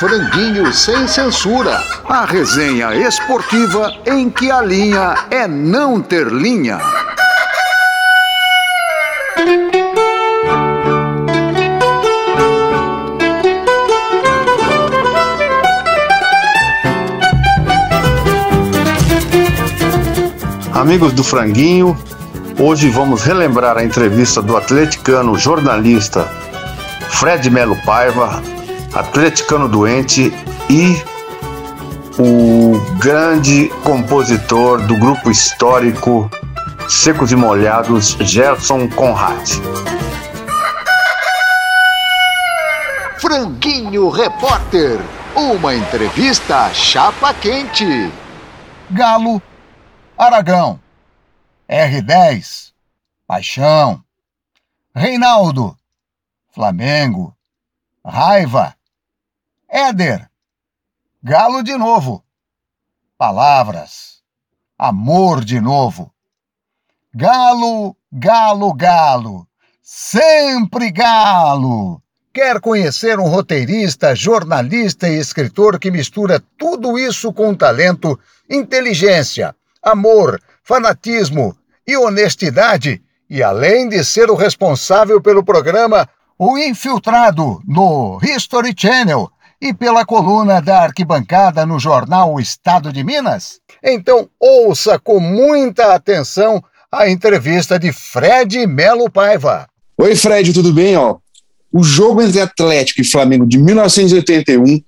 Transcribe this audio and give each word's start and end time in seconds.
Franguinho 0.00 0.72
sem 0.72 1.06
censura. 1.06 1.78
A 2.08 2.24
resenha 2.24 2.94
esportiva 2.94 3.92
em 4.06 4.30
que 4.30 4.50
a 4.50 4.62
linha 4.62 5.14
é 5.30 5.46
não 5.46 6.00
ter 6.00 6.28
linha. 6.28 6.80
Amigos 20.72 21.12
do 21.12 21.22
Franguinho, 21.22 21.94
hoje 22.58 22.88
vamos 22.88 23.22
relembrar 23.22 23.76
a 23.76 23.84
entrevista 23.84 24.40
do 24.40 24.56
atleticano 24.56 25.36
jornalista 25.38 26.26
Fred 27.10 27.50
Melo 27.50 27.76
Paiva, 27.84 28.42
atleticano 28.94 29.68
doente 29.68 30.32
e 30.68 31.02
o 32.18 32.78
grande 32.98 33.68
compositor 33.84 34.86
do 34.86 34.96
grupo 34.98 35.30
histórico 35.30 36.30
Secos 36.88 37.30
e 37.30 37.36
Molhados, 37.36 38.16
Gerson 38.20 38.88
Conrad. 38.88 39.48
Franguinho 43.20 44.10
Repórter, 44.10 44.98
uma 45.36 45.74
entrevista 45.74 46.68
chapa 46.74 47.32
quente. 47.32 48.12
Galo 48.90 49.40
Aragão, 50.18 50.80
R10, 51.68 52.72
Paixão, 53.26 54.02
Reinaldo, 54.94 55.76
Flamengo, 56.52 57.34
Raiva, 58.04 58.74
Éder, 59.72 60.28
Galo 61.22 61.62
de 61.62 61.76
novo, 61.76 62.24
Palavras, 63.16 64.20
Amor 64.76 65.44
de 65.44 65.60
novo, 65.60 66.12
Galo, 67.14 67.96
Galo, 68.10 68.74
Galo, 68.74 69.46
sempre 69.80 70.90
Galo. 70.90 72.02
Quer 72.32 72.60
conhecer 72.60 73.20
um 73.20 73.28
roteirista, 73.28 74.14
jornalista 74.16 75.08
e 75.08 75.18
escritor 75.18 75.78
que 75.78 75.90
mistura 75.90 76.42
tudo 76.58 76.98
isso 76.98 77.32
com 77.32 77.54
talento, 77.54 78.18
inteligência? 78.48 79.54
amor, 79.82 80.42
fanatismo 80.64 81.56
e 81.86 81.96
honestidade, 81.96 83.00
e 83.28 83.42
além 83.42 83.88
de 83.88 84.04
ser 84.04 84.30
o 84.30 84.34
responsável 84.34 85.20
pelo 85.20 85.44
programa 85.44 86.08
O 86.36 86.58
Infiltrado 86.58 87.62
no 87.64 88.18
History 88.22 88.74
Channel 88.76 89.30
e 89.60 89.74
pela 89.74 90.06
coluna 90.06 90.60
da 90.60 90.82
arquibancada 90.82 91.66
no 91.66 91.78
jornal 91.78 92.32
O 92.32 92.40
Estado 92.40 92.92
de 92.92 93.04
Minas? 93.04 93.60
Então 93.84 94.28
ouça 94.40 94.98
com 94.98 95.20
muita 95.20 95.94
atenção 95.94 96.62
a 96.90 97.08
entrevista 97.08 97.78
de 97.78 97.92
Fred 97.92 98.66
Melo 98.66 99.10
Paiva. 99.10 99.68
Oi, 99.98 100.16
Fred, 100.16 100.52
tudo 100.52 100.72
bem? 100.72 100.96
Ó, 100.96 101.18
o 101.72 101.82
jogo 101.82 102.22
entre 102.22 102.40
Atlético 102.40 103.02
e 103.02 103.04
Flamengo 103.04 103.46
de 103.46 103.58
1981, 103.58 104.80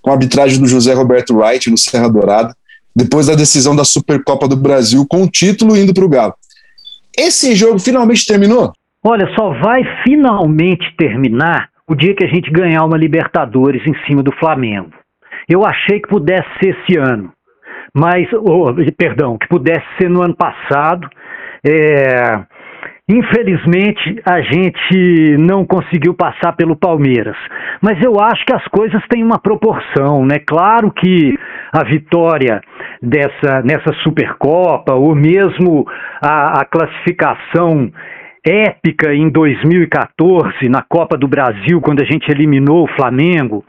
com 0.00 0.10
a 0.10 0.14
arbitragem 0.14 0.58
do 0.58 0.66
José 0.66 0.94
Roberto 0.94 1.36
Wright 1.36 1.68
no 1.68 1.76
Serra 1.76 2.08
Dourada, 2.08 2.56
depois 2.94 3.26
da 3.26 3.34
decisão 3.34 3.74
da 3.74 3.84
Supercopa 3.84 4.46
do 4.46 4.56
Brasil, 4.56 5.04
com 5.06 5.22
o 5.22 5.28
título 5.28 5.76
indo 5.76 5.92
para 5.92 6.04
o 6.04 6.08
Galo. 6.08 6.34
Esse 7.18 7.54
jogo 7.54 7.78
finalmente 7.78 8.24
terminou? 8.24 8.72
Olha, 9.04 9.26
só 9.34 9.50
vai 9.60 9.82
finalmente 10.04 10.84
terminar 10.96 11.71
o 11.88 11.94
dia 11.94 12.14
que 12.14 12.24
a 12.24 12.28
gente 12.28 12.50
ganhar 12.50 12.84
uma 12.84 12.96
Libertadores 12.96 13.82
em 13.86 13.94
cima 14.06 14.22
do 14.22 14.32
Flamengo. 14.32 14.92
Eu 15.48 15.64
achei 15.64 16.00
que 16.00 16.08
pudesse 16.08 16.48
ser 16.60 16.76
esse 16.76 16.98
ano, 16.98 17.32
mas, 17.94 18.28
oh, 18.32 18.72
perdão, 18.96 19.36
que 19.36 19.48
pudesse 19.48 19.86
ser 19.98 20.08
no 20.08 20.22
ano 20.22 20.36
passado. 20.36 21.08
É, 21.66 22.44
Infelizmente, 23.08 24.22
a 24.24 24.40
gente 24.40 25.36
não 25.36 25.66
conseguiu 25.66 26.14
passar 26.14 26.52
pelo 26.52 26.76
Palmeiras. 26.76 27.36
Mas 27.82 28.02
eu 28.02 28.18
acho 28.20 28.44
que 28.46 28.54
as 28.54 28.64
coisas 28.68 29.02
têm 29.08 29.24
uma 29.24 29.40
proporção, 29.40 30.24
né? 30.24 30.38
Claro 30.38 30.90
que 30.92 31.36
a 31.72 31.84
vitória 31.84 32.60
dessa 33.02 33.60
nessa 33.64 33.92
Supercopa, 34.02 34.94
ou 34.94 35.14
mesmo 35.16 35.84
a, 36.22 36.60
a 36.60 36.64
classificação 36.64 37.90
épica 38.44 39.14
em 39.14 39.28
2014 39.28 40.68
na 40.68 40.82
Copa 40.82 41.16
do 41.16 41.28
Brasil, 41.28 41.80
quando 41.80 42.02
a 42.02 42.04
gente 42.04 42.30
eliminou 42.30 42.84
o 42.84 42.96
Flamengo, 42.96 43.64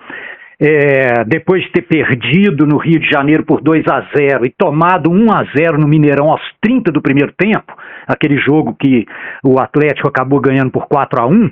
é, 0.59 1.23
depois 1.25 1.63
de 1.63 1.71
ter 1.71 1.81
perdido 1.81 2.65
no 2.65 2.77
Rio 2.77 2.99
de 2.99 3.09
Janeiro 3.09 3.43
por 3.43 3.61
2 3.61 3.85
a 3.87 4.07
0 4.15 4.45
e 4.45 4.49
tomado 4.49 5.11
1 5.11 5.31
a 5.31 5.43
0 5.55 5.77
no 5.77 5.87
Mineirão 5.87 6.31
aos 6.31 6.41
30 6.61 6.91
do 6.91 7.01
primeiro 7.01 7.33
tempo, 7.37 7.75
aquele 8.07 8.37
jogo 8.37 8.75
que 8.79 9.05
o 9.43 9.59
Atlético 9.59 10.07
acabou 10.07 10.39
ganhando 10.39 10.71
por 10.71 10.87
4 10.87 11.21
a 11.21 11.27
1 11.27 11.49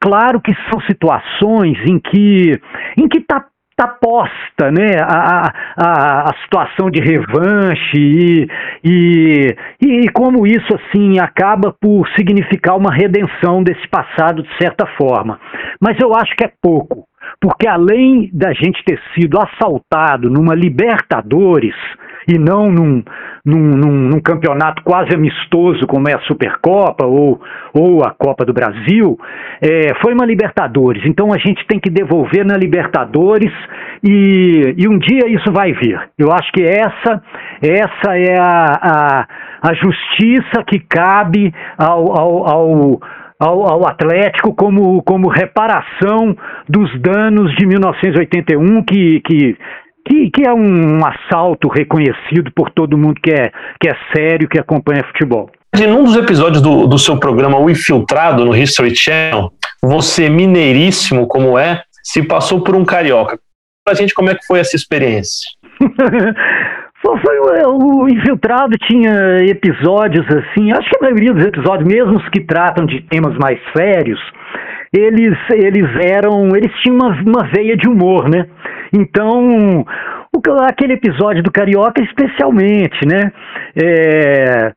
claro 0.00 0.40
que 0.40 0.54
são 0.70 0.80
situações 0.82 1.78
em 1.86 1.98
que 1.98 2.58
em 2.96 3.08
que 3.08 3.18
está 3.18 3.44
tá 3.76 3.88
posta 3.88 4.70
né, 4.70 4.98
a, 5.00 5.52
a, 5.76 6.30
a 6.30 6.34
situação 6.44 6.90
de 6.90 7.00
revanche 7.00 7.96
e, 7.96 8.46
e, 8.84 9.56
e 9.80 10.08
como 10.10 10.46
isso 10.46 10.74
assim 10.74 11.18
acaba 11.18 11.72
por 11.72 12.08
significar 12.16 12.76
uma 12.76 12.92
redenção 12.92 13.62
desse 13.62 13.86
passado 13.88 14.42
de 14.42 14.56
certa 14.58 14.86
forma. 14.96 15.40
Mas 15.80 15.98
eu 16.00 16.14
acho 16.14 16.34
que 16.36 16.44
é 16.44 16.52
pouco 16.62 17.04
porque 17.40 17.66
além 17.66 18.30
da 18.32 18.52
gente 18.52 18.82
ter 18.84 19.00
sido 19.14 19.38
assaltado 19.38 20.30
numa 20.30 20.54
Libertadores 20.54 21.74
e 22.26 22.38
não 22.38 22.70
num, 22.70 23.02
num, 23.44 23.58
num, 23.58 23.92
num, 24.10 24.20
campeonato 24.20 24.82
quase 24.82 25.14
amistoso 25.14 25.86
como 25.86 26.08
é 26.08 26.14
a 26.14 26.20
Supercopa 26.20 27.06
ou, 27.06 27.40
ou 27.72 28.04
a 28.04 28.10
Copa 28.10 28.44
do 28.44 28.52
Brasil, 28.52 29.18
é, 29.60 29.94
foi 30.02 30.14
uma 30.14 30.24
Libertadores. 30.24 31.02
Então 31.06 31.32
a 31.32 31.38
gente 31.38 31.66
tem 31.66 31.78
que 31.78 31.90
devolver 31.90 32.44
na 32.44 32.56
Libertadores 32.56 33.52
e, 34.02 34.74
e 34.76 34.88
um 34.88 34.98
dia 34.98 35.28
isso 35.28 35.52
vai 35.52 35.72
vir. 35.72 35.98
Eu 36.18 36.32
acho 36.32 36.50
que 36.52 36.62
essa, 36.62 37.22
essa 37.62 38.16
é 38.16 38.38
a, 38.38 38.78
a, 38.82 39.26
a 39.62 39.74
justiça 39.74 40.64
que 40.66 40.78
cabe 40.78 41.52
ao, 41.78 42.18
ao, 42.18 42.48
ao 42.48 43.00
ao, 43.38 43.66
ao, 43.68 43.86
Atlético 43.86 44.54
como, 44.54 45.02
como 45.02 45.28
reparação 45.28 46.36
dos 46.68 46.88
danos 47.00 47.54
de 47.56 47.66
1981, 47.66 48.82
que, 48.84 49.20
que, 49.20 49.56
que, 50.04 50.30
que, 50.30 50.46
é 50.46 50.52
um 50.52 51.00
assalto 51.04 51.68
reconhecido 51.68 52.50
por 52.54 52.70
todo 52.70 52.98
mundo 52.98 53.20
que 53.22 53.30
é, 53.30 53.50
que 53.80 53.88
é 53.88 53.96
sério, 54.14 54.48
que 54.48 54.58
acompanha 54.58 55.04
futebol. 55.04 55.50
Em 55.76 55.90
um 55.90 56.04
dos 56.04 56.16
episódios 56.16 56.62
do, 56.62 56.86
do 56.86 56.98
seu 56.98 57.18
programa 57.18 57.58
O 57.58 57.68
Infiltrado 57.68 58.44
no 58.44 58.54
History 58.54 58.94
Channel, 58.94 59.50
você, 59.82 60.28
mineiríssimo 60.28 61.26
como 61.26 61.58
é, 61.58 61.82
se 62.02 62.22
passou 62.22 62.62
por 62.62 62.76
um 62.76 62.84
carioca. 62.84 63.38
Pra 63.84 63.94
gente, 63.94 64.14
como 64.14 64.30
é 64.30 64.34
que 64.34 64.46
foi 64.46 64.60
essa 64.60 64.76
experiência? 64.76 65.50
Foi, 67.04 67.38
o 67.66 68.08
Infiltrado 68.08 68.78
tinha 68.78 69.44
episódios 69.44 70.24
assim, 70.26 70.72
acho 70.72 70.88
que 70.88 70.96
a 70.96 71.02
maioria 71.02 71.34
dos 71.34 71.44
episódios, 71.44 71.86
mesmo 71.86 72.16
os 72.16 72.28
que 72.30 72.40
tratam 72.40 72.86
de 72.86 73.02
temas 73.02 73.36
mais 73.36 73.60
sérios, 73.76 74.18
eles, 74.94 75.36
eles 75.50 75.88
eram, 76.00 76.54
eles 76.54 76.72
tinham 76.80 76.96
uma, 76.96 77.10
uma 77.22 77.50
veia 77.52 77.76
de 77.76 77.88
humor, 77.88 78.28
né? 78.28 78.46
Então, 78.92 79.84
o, 80.32 80.62
aquele 80.62 80.92
episódio 80.92 81.42
do 81.42 81.50
Carioca 81.50 82.00
especialmente, 82.00 82.96
né? 83.04 83.32
É, 83.74 84.72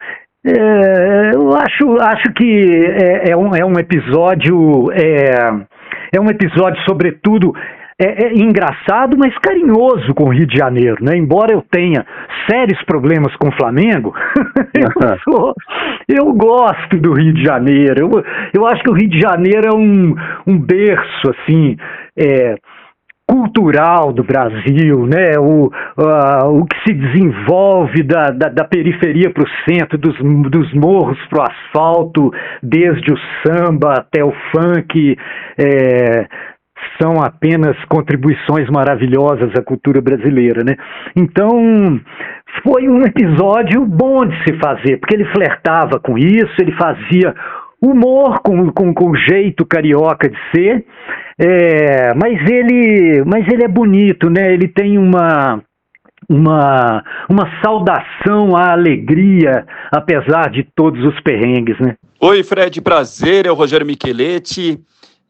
é, 0.46 1.32
eu 1.36 1.56
acho, 1.56 2.00
acho 2.02 2.34
que 2.34 2.86
é, 2.86 3.32
é, 3.32 3.38
um, 3.38 3.56
é 3.56 3.64
um 3.64 3.78
episódio, 3.78 4.92
é, 4.92 6.16
é 6.16 6.20
um 6.20 6.30
episódio, 6.30 6.82
sobretudo, 6.88 7.54
é, 8.00 8.28
é, 8.28 8.34
engraçado, 8.34 9.18
mas 9.18 9.36
carinhoso 9.40 10.14
com 10.14 10.26
o 10.26 10.30
Rio 10.30 10.46
de 10.46 10.56
Janeiro, 10.56 10.98
né? 11.02 11.18
Embora 11.18 11.52
eu 11.54 11.64
tenha 11.64 12.06
sérios 12.50 12.82
problemas 12.86 13.36
com 13.38 13.50
o 13.50 13.56
Flamengo, 13.56 14.14
eu, 14.78 15.18
sou, 15.24 15.54
eu 16.08 16.34
gosto 16.34 16.98
do 16.98 17.14
Rio 17.14 17.34
de 17.34 17.44
Janeiro. 17.44 17.96
Eu, 18.00 18.24
eu 18.54 18.68
acho 18.68 18.84
que 18.84 18.92
o 18.92 18.94
Rio 18.94 19.10
de 19.10 19.20
Janeiro 19.20 19.68
é 19.68 19.76
um, 19.76 20.16
um 20.46 20.60
berço, 20.60 21.32
assim, 21.32 21.76
é, 22.16 22.58
cultural 23.28 24.14
do 24.14 24.24
Brasil, 24.24 25.06
né? 25.06 25.38
O, 25.38 25.68
uh, 25.68 26.48
o 26.50 26.66
que 26.66 26.78
se 26.88 26.94
desenvolve 26.94 28.02
da, 28.04 28.30
da, 28.30 28.48
da 28.48 28.64
periferia 28.64 29.30
para 29.32 29.44
o 29.44 29.70
centro, 29.70 29.98
dos, 29.98 30.16
dos 30.50 30.74
morros 30.74 31.18
para 31.30 31.40
o 31.40 31.48
asfalto, 31.48 32.32
desde 32.64 33.12
o 33.12 33.18
samba 33.44 33.96
até 33.96 34.24
o 34.24 34.32
funk, 34.52 35.18
é, 35.58 36.28
são 37.02 37.22
apenas 37.22 37.76
contribuições 37.86 38.70
maravilhosas 38.70 39.52
à 39.56 39.62
cultura 39.62 40.02
brasileira, 40.02 40.64
né? 40.64 40.76
Então, 41.16 42.00
foi 42.64 42.88
um 42.88 43.02
episódio 43.04 43.86
bom 43.86 44.26
de 44.26 44.36
se 44.44 44.58
fazer, 44.58 44.98
porque 44.98 45.16
ele 45.16 45.26
flertava 45.32 46.00
com 46.00 46.18
isso, 46.18 46.54
ele 46.60 46.72
fazia 46.74 47.34
humor 47.82 48.40
com, 48.40 48.72
com, 48.72 48.94
com 48.94 49.12
o 49.12 49.16
jeito 49.16 49.66
carioca 49.66 50.30
de 50.30 50.38
ser, 50.54 50.86
É, 51.40 52.16
mas 52.16 52.50
ele, 52.50 53.24
mas 53.24 53.48
ele 53.48 53.64
é 53.64 53.68
bonito, 53.68 54.28
né? 54.28 54.52
Ele 54.52 54.68
tem 54.68 54.98
uma 54.98 55.62
uma, 56.30 57.04
uma 57.30 57.50
saudação 57.64 58.56
à 58.56 58.72
alegria, 58.72 59.66
apesar 59.92 60.50
de 60.50 60.68
todos 60.76 61.02
os 61.06 61.20
perrengues, 61.22 61.80
né? 61.80 61.96
Oi, 62.20 62.44
Fred, 62.44 62.82
prazer, 62.82 63.46
é 63.46 63.52
o 63.52 63.56
Rogério 63.56 63.86
Micheletti. 63.86 64.80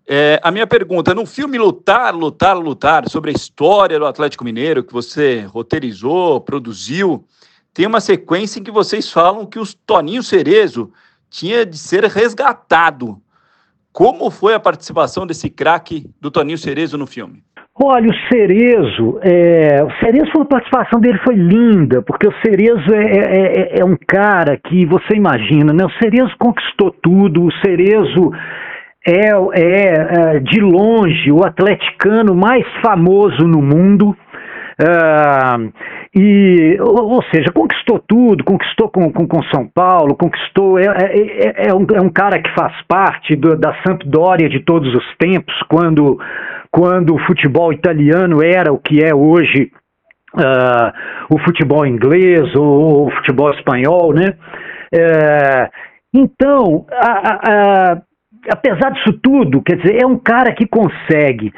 É, 0.10 0.40
a 0.42 0.52
minha 0.52 0.66
pergunta, 0.66 1.14
no 1.14 1.26
filme 1.26 1.58
Lutar, 1.58 2.16
Lutar, 2.16 2.58
Lutar, 2.58 3.10
sobre 3.10 3.30
a 3.30 3.34
história 3.34 4.00
do 4.00 4.06
Atlético 4.06 4.46
Mineiro, 4.46 4.82
que 4.82 4.94
você 4.94 5.42
roteirizou, 5.42 6.40
produziu, 6.40 7.26
tem 7.74 7.86
uma 7.86 8.00
sequência 8.00 8.60
em 8.60 8.64
que 8.64 8.72
vocês 8.72 9.12
falam 9.12 9.46
que 9.46 9.60
o 9.60 9.64
Toninho 9.86 10.24
Cerezo 10.24 10.94
tinha 11.30 11.66
de 11.66 11.78
ser 11.78 12.06
resgatado. 12.06 13.18
Como 13.92 14.32
foi 14.32 14.54
a 14.54 14.60
participação 14.62 15.28
desse 15.28 15.50
craque 15.50 16.10
do 16.22 16.32
Toninho 16.32 16.58
Cerezo 16.58 16.98
no 16.98 17.06
filme? 17.06 17.44
Olha, 17.80 18.10
o 18.10 18.34
Cerezo, 18.34 19.20
é, 19.22 19.84
o 19.84 19.92
Cerezo, 20.00 20.32
a 20.42 20.46
participação 20.46 21.00
dele 21.00 21.20
foi 21.24 21.36
linda, 21.36 22.02
porque 22.02 22.28
o 22.28 22.34
Cerezo 22.44 22.92
é, 22.94 23.06
é, 23.06 23.60
é, 23.76 23.80
é, 23.82 23.86
um 23.86 23.96
cara 24.08 24.58
que 24.58 24.86
você 24.86 25.16
imagina, 25.16 25.74
né? 25.74 25.86
O 25.86 25.92
Cerezo 26.02 26.34
conquistou 26.40 26.92
tudo, 27.04 27.44
o 27.44 27.52
Cerezo 27.64 28.32
é, 29.08 29.30
é, 29.54 30.36
é 30.36 30.40
de 30.40 30.60
longe 30.60 31.32
o 31.32 31.46
atleticano 31.46 32.36
mais 32.36 32.66
famoso 32.82 33.48
no 33.48 33.62
mundo. 33.62 34.16
Uh, 34.80 35.74
e, 36.14 36.78
ou, 36.80 37.16
ou, 37.16 37.24
seja, 37.34 37.52
conquistou 37.52 38.00
tudo, 38.08 38.44
conquistou 38.44 38.90
com, 38.90 39.12
com, 39.12 39.28
com 39.28 39.42
São 39.44 39.68
Paulo, 39.68 40.16
conquistou. 40.16 40.78
É, 40.78 40.86
é, 40.86 41.66
é, 41.66 41.70
é, 41.70 41.74
um, 41.74 41.86
é 41.96 42.02
um 42.02 42.10
cara 42.10 42.40
que 42.40 42.54
faz 42.54 42.74
parte 42.88 43.36
do, 43.36 43.56
da 43.56 43.74
Sampdoria 43.86 44.50
de 44.50 44.60
todos 44.60 44.94
os 44.94 45.06
tempos, 45.18 45.56
quando 45.70 46.20
quando 46.70 47.16
o 47.16 47.20
futebol 47.26 47.72
italiano 47.72 48.44
era 48.44 48.72
o 48.72 48.78
que 48.78 49.02
é 49.02 49.16
hoje 49.16 49.72
uh, 50.36 51.34
o 51.34 51.40
futebol 51.40 51.86
inglês 51.86 52.54
ou 52.56 53.08
o 53.08 53.12
futebol 53.12 53.52
espanhol, 53.52 54.14
né? 54.14 54.36
Uh, 54.94 55.70
então, 56.14 56.86
a, 56.92 57.12
a, 57.12 57.92
a, 57.94 58.02
apesar 58.50 58.92
disso 58.92 59.14
tudo, 59.14 59.62
quer 59.62 59.78
dizer, 59.78 60.02
é 60.02 60.06
um 60.06 60.18
cara 60.18 60.54
que 60.54 60.66
consegue 60.66 61.54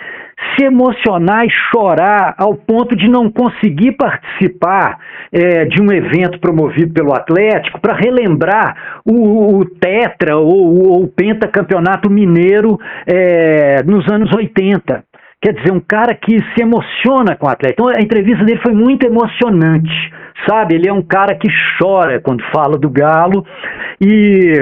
se 0.55 0.65
emocionar 0.65 1.45
e 1.45 1.49
chorar 1.49 2.33
ao 2.37 2.55
ponto 2.55 2.95
de 2.95 3.09
não 3.09 3.29
conseguir 3.29 3.93
participar 3.93 4.97
é, 5.31 5.65
de 5.65 5.81
um 5.81 5.91
evento 5.91 6.39
promovido 6.39 6.93
pelo 6.93 7.13
Atlético 7.13 7.79
para 7.79 7.93
relembrar 7.93 9.01
o, 9.05 9.57
o, 9.57 9.65
Tetra 9.65 10.37
ou, 10.37 11.03
o 11.03 11.07
Pentacampeonato 11.07 12.09
Mineiro 12.09 12.79
é, 13.05 13.83
nos 13.83 14.09
anos 14.11 14.33
80. 14.33 15.03
Quer 15.41 15.53
dizer, 15.53 15.71
um 15.71 15.79
cara 15.79 16.13
que 16.13 16.37
se 16.53 16.61
emociona 16.61 17.35
com 17.35 17.47
o 17.47 17.49
Atlético. 17.49 17.83
Então 17.83 17.93
a 17.97 18.03
entrevista 18.03 18.43
dele 18.43 18.59
foi 18.61 18.73
muito 18.73 19.05
emocionante, 19.05 19.89
sabe? 20.47 20.75
Ele 20.75 20.89
é 20.89 20.93
um 20.93 21.01
cara 21.01 21.35
que 21.35 21.47
chora 21.77 22.19
quando 22.19 22.43
fala 22.53 22.77
do 22.77 22.89
Galo 22.89 23.45
e, 24.01 24.53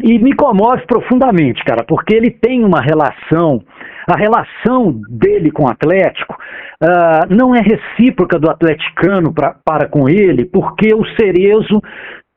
e 0.00 0.18
me 0.18 0.34
comove 0.34 0.86
profundamente, 0.86 1.62
cara, 1.64 1.84
porque 1.84 2.14
ele 2.14 2.30
tem 2.30 2.64
uma 2.64 2.80
relação 2.80 3.62
a 4.06 4.16
relação 4.16 5.00
dele 5.08 5.50
com 5.52 5.64
o 5.64 5.68
Atlético 5.68 6.36
uh, 6.82 7.34
não 7.34 7.54
é 7.54 7.60
recíproca 7.60 8.38
do 8.38 8.50
atleticano 8.50 9.32
pra, 9.32 9.54
para 9.64 9.88
com 9.88 10.08
ele, 10.08 10.44
porque 10.44 10.92
o 10.94 11.04
Cerezo, 11.16 11.80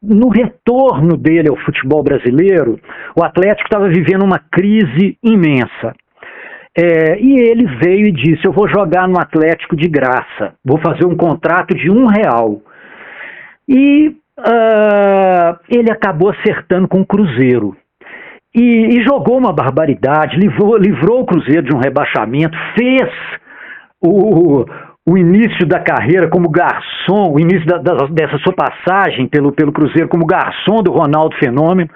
no 0.02 0.30
retorno 0.30 1.18
dele 1.18 1.50
ao 1.50 1.58
futebol 1.58 2.04
brasileiro, 2.04 2.80
o 3.16 3.24
Atlético 3.24 3.68
estava 3.68 3.90
vivendo 3.90 4.24
uma 4.24 4.40
crise 4.40 5.18
imensa. 5.24 5.96
É, 6.78 7.18
e 7.20 7.40
ele 7.40 7.66
veio 7.78 8.08
e 8.08 8.12
disse: 8.12 8.46
Eu 8.46 8.52
vou 8.52 8.68
jogar 8.68 9.08
no 9.08 9.18
Atlético 9.18 9.78
de 9.78 9.88
graça, 9.88 10.54
vou 10.64 10.78
fazer 10.80 11.06
um 11.06 11.16
contrato 11.16 11.74
de 11.74 11.90
um 11.90 12.06
real. 12.06 12.62
E 13.68 14.14
uh, 14.40 15.60
ele 15.70 15.92
acabou 15.92 16.30
acertando 16.32 16.88
com 16.88 17.02
o 17.02 17.06
Cruzeiro. 17.06 17.76
E, 18.54 18.62
e 18.62 19.04
jogou 19.04 19.38
uma 19.38 19.52
barbaridade, 19.52 20.38
livrou, 20.38 20.78
livrou 20.78 21.22
o 21.22 21.26
Cruzeiro 21.26 21.64
de 21.64 21.76
um 21.76 21.80
rebaixamento, 21.80 22.58
fez 22.78 23.10
o, 24.02 24.66
o 25.08 25.18
início 25.18 25.68
da 25.68 25.80
carreira 25.80 26.28
como 26.28 26.50
garçom, 26.50 27.32
o 27.32 27.40
início 27.40 27.66
da, 27.68 27.78
da, 27.78 28.08
dessa 28.08 28.40
sua 28.40 28.54
passagem 28.54 29.28
pelo, 29.28 29.52
pelo 29.52 29.72
Cruzeiro 29.72 30.10
como 30.10 30.26
garçom 30.26 30.82
do 30.82 30.92
Ronaldo 30.92 31.36
Fenômeno. 31.38 31.90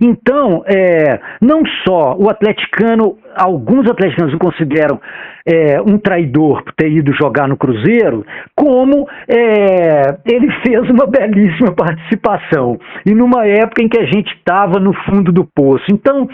Então, 0.00 0.62
é, 0.66 1.20
não 1.40 1.62
só 1.86 2.16
o 2.16 2.30
atleticano, 2.30 3.18
alguns 3.36 3.90
atleticanos 3.90 4.34
o 4.34 4.38
consideram 4.38 5.00
é, 5.44 5.80
um 5.80 5.98
traidor 5.98 6.62
por 6.62 6.72
ter 6.74 6.88
ido 6.88 7.12
jogar 7.14 7.48
no 7.48 7.56
Cruzeiro, 7.56 8.24
como 8.54 9.08
é, 9.28 10.16
ele 10.24 10.48
fez 10.64 10.88
uma 10.88 11.06
belíssima 11.06 11.72
participação. 11.72 12.78
E 13.04 13.12
numa 13.12 13.44
época 13.44 13.82
em 13.82 13.88
que 13.88 13.98
a 13.98 14.06
gente 14.06 14.32
estava 14.36 14.78
no 14.78 14.92
fundo 15.04 15.32
do 15.32 15.44
poço. 15.44 15.84
Então, 15.90 16.28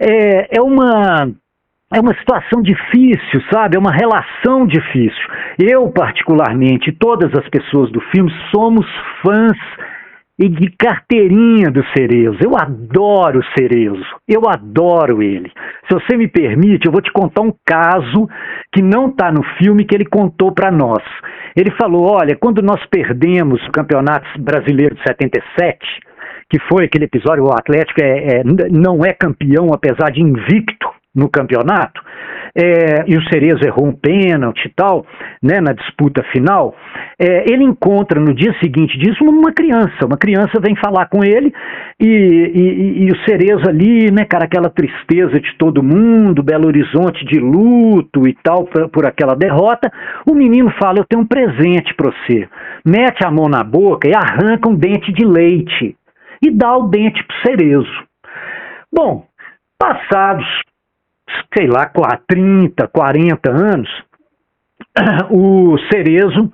é, 0.00 0.56
é 0.58 0.62
uma 0.62 1.28
é 1.94 2.00
uma 2.00 2.14
situação 2.14 2.60
difícil, 2.60 3.40
sabe? 3.52 3.76
É 3.76 3.78
uma 3.78 3.92
relação 3.92 4.66
difícil. 4.66 5.24
Eu, 5.58 5.88
particularmente, 5.90 6.90
todas 6.90 7.32
as 7.38 7.48
pessoas 7.48 7.90
do 7.92 8.00
filme, 8.12 8.32
somos 8.52 8.84
fãs 9.22 9.56
e 10.36 10.48
de 10.48 10.68
carteirinha 10.76 11.70
do 11.70 11.84
Cerezo. 11.96 12.38
Eu 12.42 12.56
adoro 12.56 13.38
o 13.38 13.44
Cerezo. 13.56 14.04
Eu 14.28 14.48
adoro 14.48 15.22
ele. 15.22 15.52
Se 15.88 15.94
você 15.94 16.16
me 16.16 16.26
permite, 16.26 16.86
eu 16.86 16.92
vou 16.92 17.00
te 17.00 17.12
contar 17.12 17.42
um 17.42 17.54
caso 17.64 18.28
que 18.72 18.82
não 18.82 19.06
está 19.06 19.30
no 19.30 19.44
filme 19.58 19.84
que 19.84 19.94
ele 19.94 20.04
contou 20.04 20.50
para 20.50 20.72
nós. 20.72 21.02
Ele 21.56 21.70
falou: 21.80 22.10
olha, 22.10 22.36
quando 22.36 22.60
nós 22.60 22.84
perdemos 22.86 23.64
o 23.68 23.70
Campeonato 23.70 24.26
Brasileiro 24.40 24.96
de 24.96 25.02
77, 25.04 25.78
que 26.50 26.58
foi 26.68 26.86
aquele 26.86 27.04
episódio, 27.04 27.44
o 27.44 27.52
Atlético 27.52 28.02
é, 28.02 28.40
é, 28.40 28.42
não 28.72 29.04
é 29.04 29.12
campeão, 29.12 29.72
apesar 29.72 30.10
de 30.10 30.20
invicto 30.20 30.93
no 31.14 31.28
campeonato, 31.28 32.02
é, 32.56 33.04
e 33.06 33.16
o 33.16 33.28
Cerezo 33.28 33.64
errou 33.64 33.86
um 33.86 33.92
pênalti 33.92 34.66
e 34.66 34.72
tal, 34.74 35.04
né, 35.42 35.60
na 35.60 35.72
disputa 35.72 36.22
final, 36.32 36.74
é, 37.18 37.50
ele 37.52 37.64
encontra 37.64 38.20
no 38.20 38.32
dia 38.32 38.54
seguinte 38.60 38.96
disso 38.98 39.24
uma 39.24 39.52
criança, 39.52 40.06
uma 40.06 40.16
criança 40.16 40.60
vem 40.60 40.76
falar 40.76 41.06
com 41.06 41.24
ele 41.24 41.52
e, 41.98 42.06
e, 42.06 43.04
e, 43.04 43.10
o 43.10 43.24
Cerezo 43.24 43.68
ali, 43.68 44.10
né, 44.10 44.24
cara, 44.24 44.44
aquela 44.44 44.70
tristeza 44.70 45.40
de 45.40 45.52
todo 45.58 45.82
mundo, 45.82 46.42
Belo 46.42 46.66
Horizonte 46.66 47.24
de 47.24 47.40
luto 47.40 48.26
e 48.26 48.36
tal 48.42 48.64
por, 48.64 48.88
por 48.88 49.06
aquela 49.06 49.34
derrota, 49.34 49.90
o 50.24 50.34
menino 50.34 50.72
fala, 50.80 50.98
eu 50.98 51.04
tenho 51.04 51.22
um 51.22 51.26
presente 51.26 51.92
para 51.94 52.10
você, 52.10 52.48
mete 52.84 53.24
a 53.24 53.30
mão 53.30 53.48
na 53.48 53.64
boca 53.64 54.08
e 54.08 54.14
arranca 54.14 54.68
um 54.68 54.76
dente 54.76 55.12
de 55.12 55.24
leite 55.24 55.96
e 56.40 56.50
dá 56.50 56.76
o 56.76 56.88
dente 56.88 57.22
pro 57.24 57.36
Cerezo. 57.42 58.04
Bom, 58.92 59.26
passados 59.78 60.46
sei 61.56 61.66
lá, 61.66 61.90
30, 62.28 62.88
40 62.88 63.50
anos, 63.50 63.90
o 65.30 65.76
Cerezo 65.90 66.52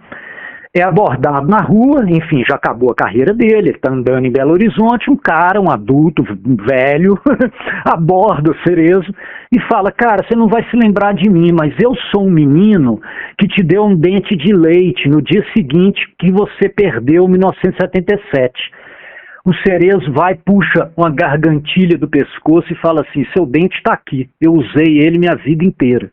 é 0.73 0.83
abordado 0.83 1.49
na 1.49 1.61
rua, 1.61 2.05
enfim, 2.09 2.45
já 2.49 2.55
acabou 2.55 2.93
a 2.93 2.95
carreira 2.95 3.35
dele, 3.35 3.57
ele 3.57 3.71
está 3.71 3.91
andando 3.91 4.25
em 4.25 4.31
Belo 4.31 4.53
Horizonte, 4.53 5.11
um 5.11 5.17
cara, 5.17 5.61
um 5.61 5.69
adulto, 5.69 6.23
velho, 6.65 7.19
aborda 7.85 8.53
o 8.53 8.59
Cerezo 8.63 9.13
e 9.53 9.61
fala, 9.63 9.91
cara, 9.91 10.23
você 10.23 10.37
não 10.37 10.47
vai 10.47 10.65
se 10.71 10.77
lembrar 10.77 11.13
de 11.13 11.29
mim, 11.29 11.51
mas 11.53 11.75
eu 11.83 11.93
sou 12.13 12.25
um 12.25 12.31
menino 12.31 13.01
que 13.37 13.49
te 13.49 13.65
deu 13.65 13.85
um 13.85 13.97
dente 13.97 14.37
de 14.37 14.55
leite 14.55 15.09
no 15.09 15.21
dia 15.21 15.45
seguinte 15.53 16.01
que 16.17 16.31
você 16.31 16.69
perdeu 16.69 17.25
em 17.25 17.31
1977 17.31 18.80
o 19.45 19.55
Cerezo 19.67 20.13
vai, 20.13 20.35
puxa 20.35 20.93
uma 20.97 21.11
gargantilha 21.11 21.97
do 21.97 22.09
pescoço 22.09 22.73
e 22.73 22.77
fala 22.77 23.03
assim: 23.03 23.27
seu 23.35 23.47
dente 23.47 23.77
está 23.77 23.95
aqui, 23.95 24.29
eu 24.41 24.53
usei 24.53 24.99
ele 24.99 25.19
minha 25.19 25.35
vida 25.35 25.65
inteira. 25.65 26.11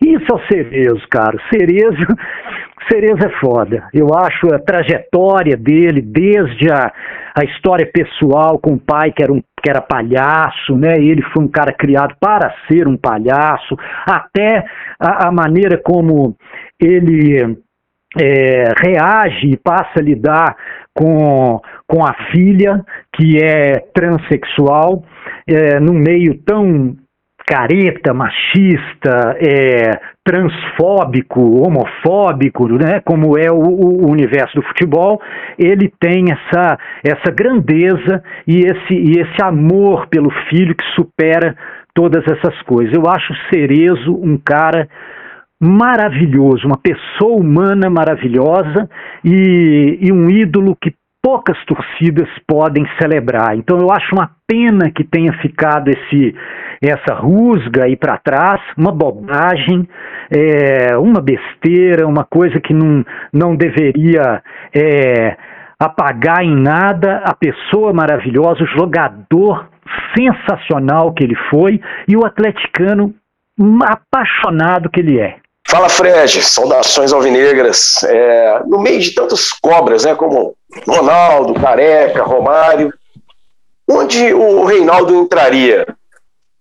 Isso 0.00 0.26
é 0.30 0.34
o 0.34 0.46
Cerezo, 0.46 1.06
cara. 1.10 1.38
Cerezo, 1.52 2.06
Cerezo 2.90 3.26
é 3.26 3.40
foda. 3.40 3.88
Eu 3.92 4.14
acho 4.14 4.54
a 4.54 4.58
trajetória 4.58 5.56
dele, 5.56 6.00
desde 6.00 6.70
a, 6.70 6.92
a 7.34 7.44
história 7.44 7.86
pessoal 7.86 8.58
com 8.58 8.74
o 8.74 8.80
pai 8.80 9.10
que 9.10 9.22
era, 9.22 9.32
um, 9.32 9.40
que 9.40 9.68
era 9.68 9.80
palhaço, 9.80 10.76
né? 10.76 10.96
Ele 10.98 11.22
foi 11.32 11.44
um 11.44 11.48
cara 11.48 11.72
criado 11.72 12.14
para 12.20 12.54
ser 12.68 12.86
um 12.86 12.96
palhaço, 12.96 13.76
até 14.06 14.64
a, 15.00 15.28
a 15.28 15.32
maneira 15.32 15.78
como 15.78 16.36
ele 16.80 17.56
é, 18.20 18.72
reage 18.82 19.48
e 19.48 19.56
passa 19.56 19.98
a 19.98 20.02
lidar 20.02 20.56
com, 20.94 21.60
com 21.86 22.04
a 22.04 22.14
filha, 22.32 22.84
que 23.14 23.38
é 23.42 23.78
transexual, 23.94 25.04
é, 25.46 25.78
num 25.78 25.94
meio 25.94 26.38
tão 26.44 26.96
careta, 27.46 28.12
machista, 28.12 29.36
é, 29.38 30.00
transfóbico, 30.24 31.40
homofóbico, 31.64 32.66
né, 32.66 33.00
como 33.04 33.38
é 33.38 33.48
o, 33.52 33.60
o, 33.60 34.10
universo 34.10 34.56
do 34.56 34.66
futebol, 34.66 35.20
ele 35.56 35.92
tem 36.00 36.24
essa, 36.32 36.76
essa 37.04 37.30
grandeza 37.30 38.20
e 38.48 38.58
esse, 38.58 38.94
e 38.94 39.20
esse 39.20 39.40
amor 39.44 40.08
pelo 40.08 40.30
filho 40.50 40.74
que 40.74 40.84
supera 40.96 41.54
todas 41.94 42.24
essas 42.26 42.60
coisas. 42.62 42.92
Eu 42.92 43.08
acho 43.08 43.32
Cerezo 43.48 44.12
um 44.12 44.36
cara 44.36 44.88
maravilhoso, 45.60 46.66
uma 46.66 46.78
pessoa 46.78 47.36
humana 47.36 47.88
maravilhosa 47.88 48.88
e, 49.24 49.98
e 50.00 50.12
um 50.12 50.28
ídolo 50.28 50.76
que 50.80 50.94
poucas 51.22 51.56
torcidas 51.64 52.28
podem 52.46 52.86
celebrar. 53.00 53.56
Então 53.56 53.78
eu 53.80 53.90
acho 53.90 54.14
uma 54.14 54.30
pena 54.46 54.90
que 54.90 55.02
tenha 55.02 55.32
ficado 55.40 55.88
esse 55.88 56.34
essa 56.80 57.14
rusga 57.14 57.84
aí 57.84 57.96
para 57.96 58.18
trás, 58.18 58.60
uma 58.76 58.92
bobagem, 58.92 59.88
é, 60.30 60.96
uma 60.96 61.20
besteira, 61.20 62.06
uma 62.06 62.22
coisa 62.22 62.60
que 62.60 62.74
não, 62.74 63.04
não 63.32 63.56
deveria 63.56 64.42
é, 64.74 65.36
apagar 65.80 66.44
em 66.44 66.54
nada 66.54 67.22
a 67.24 67.34
pessoa 67.34 67.92
maravilhosa, 67.92 68.62
o 68.62 68.78
jogador 68.78 69.68
sensacional 70.16 71.12
que 71.12 71.24
ele 71.24 71.36
foi 71.50 71.80
e 72.06 72.16
o 72.16 72.24
atleticano 72.24 73.14
apaixonado 73.82 74.90
que 74.90 75.00
ele 75.00 75.18
é. 75.18 75.38
Fala 75.68 75.88
Fred, 75.88 76.42
saudações 76.42 77.12
alvinegras. 77.12 78.02
É, 78.04 78.62
no 78.66 78.80
meio 78.80 79.00
de 79.00 79.14
tantas 79.14 79.50
cobras, 79.50 80.04
né, 80.04 80.14
como 80.14 80.54
Ronaldo, 80.86 81.54
Careca, 81.54 82.22
Romário, 82.22 82.92
onde 83.88 84.32
o 84.32 84.64
Reinaldo 84.64 85.14
entraria? 85.14 85.86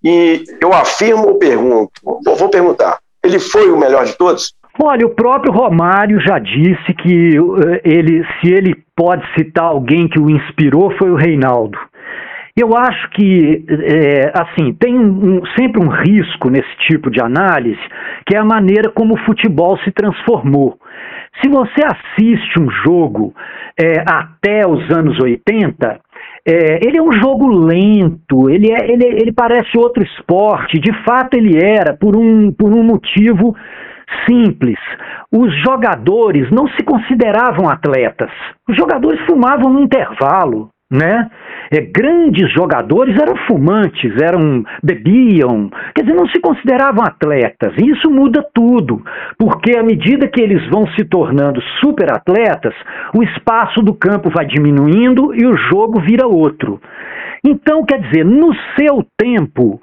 E 0.04 0.44
eu 0.62 0.74
afirmo 0.74 1.30
ou 1.30 1.40
pergunto? 1.40 1.92
Vou 2.04 2.50
perguntar. 2.50 3.00
Ele 3.24 3.40
foi 3.40 3.72
o 3.72 3.78
melhor 3.78 4.06
de 4.06 4.14
todos? 4.14 4.54
Olha, 4.80 5.06
o 5.06 5.16
próprio 5.16 5.54
Romário 5.54 6.20
já 6.20 6.38
disse 6.38 6.94
que 7.02 7.38
eh, 7.38 7.82
ele, 7.84 8.24
se 8.40 8.52
ele 8.52 8.76
pode 8.96 9.24
citar 9.34 9.64
alguém 9.64 10.08
que 10.08 10.20
o 10.20 10.30
inspirou, 10.30 10.92
foi 10.98 11.10
o 11.10 11.16
Reinaldo. 11.16 11.78
Eu 12.58 12.70
acho 12.74 13.10
que, 13.10 13.66
é, 13.68 14.32
assim, 14.34 14.74
tem 14.74 14.98
um, 14.98 15.42
sempre 15.58 15.84
um 15.84 15.90
risco 15.90 16.50
nesse 16.50 16.74
tipo 16.88 17.12
de 17.12 17.22
análise, 17.22 17.82
que 18.26 18.34
é 18.34 18.40
a 18.40 18.46
maneira 18.46 18.90
como 18.90 19.16
o 19.16 19.26
futebol 19.26 19.78
se 19.80 19.92
transformou. 19.92 20.80
Se 21.42 21.50
você 21.50 21.82
assiste 21.84 22.58
um 22.58 22.70
jogo 22.86 23.34
é, 23.78 24.00
até 24.08 24.66
os 24.66 24.90
anos 24.90 25.22
80, 25.22 26.00
é, 26.48 26.88
ele 26.88 26.98
é 26.98 27.02
um 27.02 27.12
jogo 27.12 27.48
lento, 27.48 28.50
ele, 28.50 28.72
é, 28.72 28.90
ele, 28.90 29.06
ele 29.06 29.34
parece 29.34 29.78
outro 29.78 30.02
esporte, 30.02 30.80
de 30.80 30.94
fato 31.04 31.36
ele 31.36 31.58
era, 31.62 31.94
por 31.94 32.16
um, 32.16 32.54
por 32.54 32.72
um 32.72 32.84
motivo 32.84 33.54
simples. 34.30 34.80
Os 35.30 35.54
jogadores 35.62 36.50
não 36.52 36.70
se 36.70 36.84
consideravam 36.84 37.70
atletas. 37.70 38.32
Os 38.70 38.78
jogadores 38.78 39.20
fumavam 39.26 39.74
no 39.74 39.82
intervalo, 39.82 40.70
né? 40.90 41.30
É, 41.72 41.82
grandes 41.82 42.52
jogadores 42.54 43.20
eram 43.20 43.36
fumantes, 43.48 44.14
eram 44.22 44.64
bebiam, 44.84 45.70
quer 45.96 46.04
dizer, 46.04 46.16
não 46.16 46.28
se 46.28 46.40
consideravam 46.40 47.04
atletas. 47.04 47.74
E 47.78 47.90
isso 47.90 48.10
muda 48.10 48.46
tudo, 48.54 49.04
porque 49.38 49.76
à 49.78 49.84
medida 49.84 50.28
que 50.28 50.42
eles 50.42 50.68
vão 50.70 50.88
se 50.96 51.04
tornando 51.06 51.62
super 51.82 52.12
atletas, 52.12 52.74
o 53.16 53.24
espaço 53.24 53.82
do 53.82 53.94
campo 53.94 54.30
vai 54.30 54.46
diminuindo 54.46 55.34
e 55.34 55.46
o 55.46 55.58
jogo 55.58 56.00
vira 56.02 56.28
outro. 56.28 56.80
Então, 57.44 57.84
quer 57.84 58.00
dizer, 58.02 58.24
no 58.24 58.54
seu 58.78 59.06
tempo, 59.18 59.82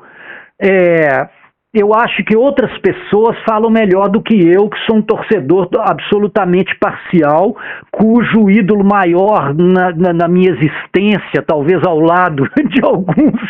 é, 0.61 1.29
eu 1.75 1.95
acho 1.95 2.23
que 2.25 2.37
outras 2.37 2.71
pessoas 2.79 3.35
falam 3.49 3.71
melhor 3.71 4.11
do 4.11 4.21
que 4.21 4.35
eu, 4.35 4.69
que 4.69 4.79
sou 4.85 4.97
um 4.97 5.03
torcedor 5.03 5.71
absolutamente 5.79 6.77
parcial, 6.79 7.57
cujo 7.91 8.51
ídolo 8.51 8.85
maior 8.85 9.55
na, 9.55 9.91
na, 9.91 10.13
na, 10.13 10.29
minha 10.29 10.51
existência, 10.51 11.43
talvez 11.47 11.83
ao 11.87 11.99
lado 11.99 12.47
de 12.69 12.85
alguns, 12.85 13.41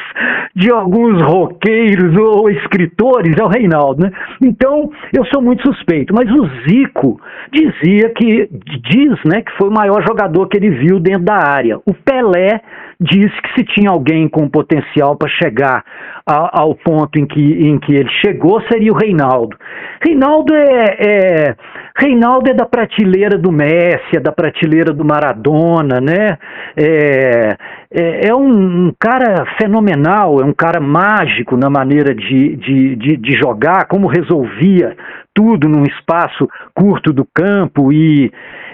de 0.55 0.71
alguns 0.71 1.21
roqueiros 1.21 2.17
ou 2.17 2.49
escritores, 2.49 3.37
é 3.37 3.43
o 3.43 3.49
Reinaldo. 3.49 4.05
Né? 4.05 4.12
Então, 4.41 4.93
eu 5.12 5.25
sou 5.26 5.43
muito 5.43 5.67
suspeito. 5.67 6.14
Mas 6.14 6.31
o 6.31 6.49
Zico 6.62 7.21
dizia 7.50 8.09
que, 8.11 8.49
diz 8.88 9.19
né, 9.25 9.43
que 9.43 9.50
foi 9.59 9.69
o 9.69 9.75
maior 9.75 10.00
jogador 10.07 10.47
que 10.47 10.59
ele 10.59 10.71
viu 10.71 11.00
dentro 11.00 11.25
da 11.25 11.37
área. 11.37 11.79
O 11.79 11.93
Pelé 11.93 12.61
disse 13.01 13.35
que 13.43 13.55
se 13.55 13.65
tinha 13.65 13.91
alguém 13.91 14.29
com 14.29 14.49
potencial 14.49 15.17
para 15.17 15.29
chegar 15.29 15.85
a, 16.27 16.61
ao 16.61 16.75
ponto 16.75 17.19
em 17.19 17.27
que, 17.27 17.41
em 17.41 17.79
que 17.79 17.95
ele 17.95 18.11
chegou, 18.25 18.61
seria 18.71 18.93
o 18.93 18.97
Reinaldo. 18.97 19.57
Reinaldo 20.01 20.55
é, 20.55 20.97
é, 20.99 21.57
Reinaldo 21.97 22.51
é 22.51 22.55
da 22.55 22.65
prateleira 22.65 23.37
do 23.37 23.53
Messi, 23.53 24.17
é 24.17 24.21
da 24.21 24.33
prateleira 24.33 24.93
do 24.93 25.05
Maradona, 25.05 26.01
né? 26.01 26.39
É, 26.77 27.57
é, 27.91 28.29
é 28.29 28.35
um, 28.35 28.87
um, 28.87 28.95
cara 28.99 29.45
fenomenal, 29.61 30.41
é 30.41 30.45
um 30.45 30.53
cara 30.53 30.81
mágico 30.81 31.57
na 31.57 31.69
maneira 31.69 32.15
de, 32.15 32.57
de, 32.57 32.97
de, 32.97 33.17
de 33.17 33.33
jogar, 33.37 33.87
como 33.87 34.07
resolvia 34.07 34.97
tudo 35.35 35.69
num 35.69 35.85
espaço 35.85 36.49
curto 36.75 37.13
do 37.13 37.27
campo 37.35 37.93
e 37.93 38.31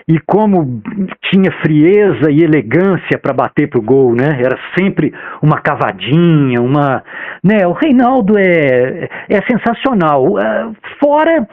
e 0.09 0.19
como 0.21 0.81
tinha 1.31 1.53
frieza 1.61 2.31
e 2.31 2.43
elegância 2.43 3.19
para 3.21 3.35
bater 3.35 3.69
pro 3.69 3.83
gol, 3.83 4.15
né? 4.15 4.41
Era 4.41 4.59
sempre 4.77 5.13
uma 5.43 5.61
cavadinha, 5.61 6.63
uma, 6.63 7.05
né? 7.45 7.67
O 7.67 7.73
Reinaldo 7.73 8.39
é 8.39 9.09
é 9.29 9.43
sensacional. 9.47 10.39
É, 10.39 10.71
fora 10.99 11.47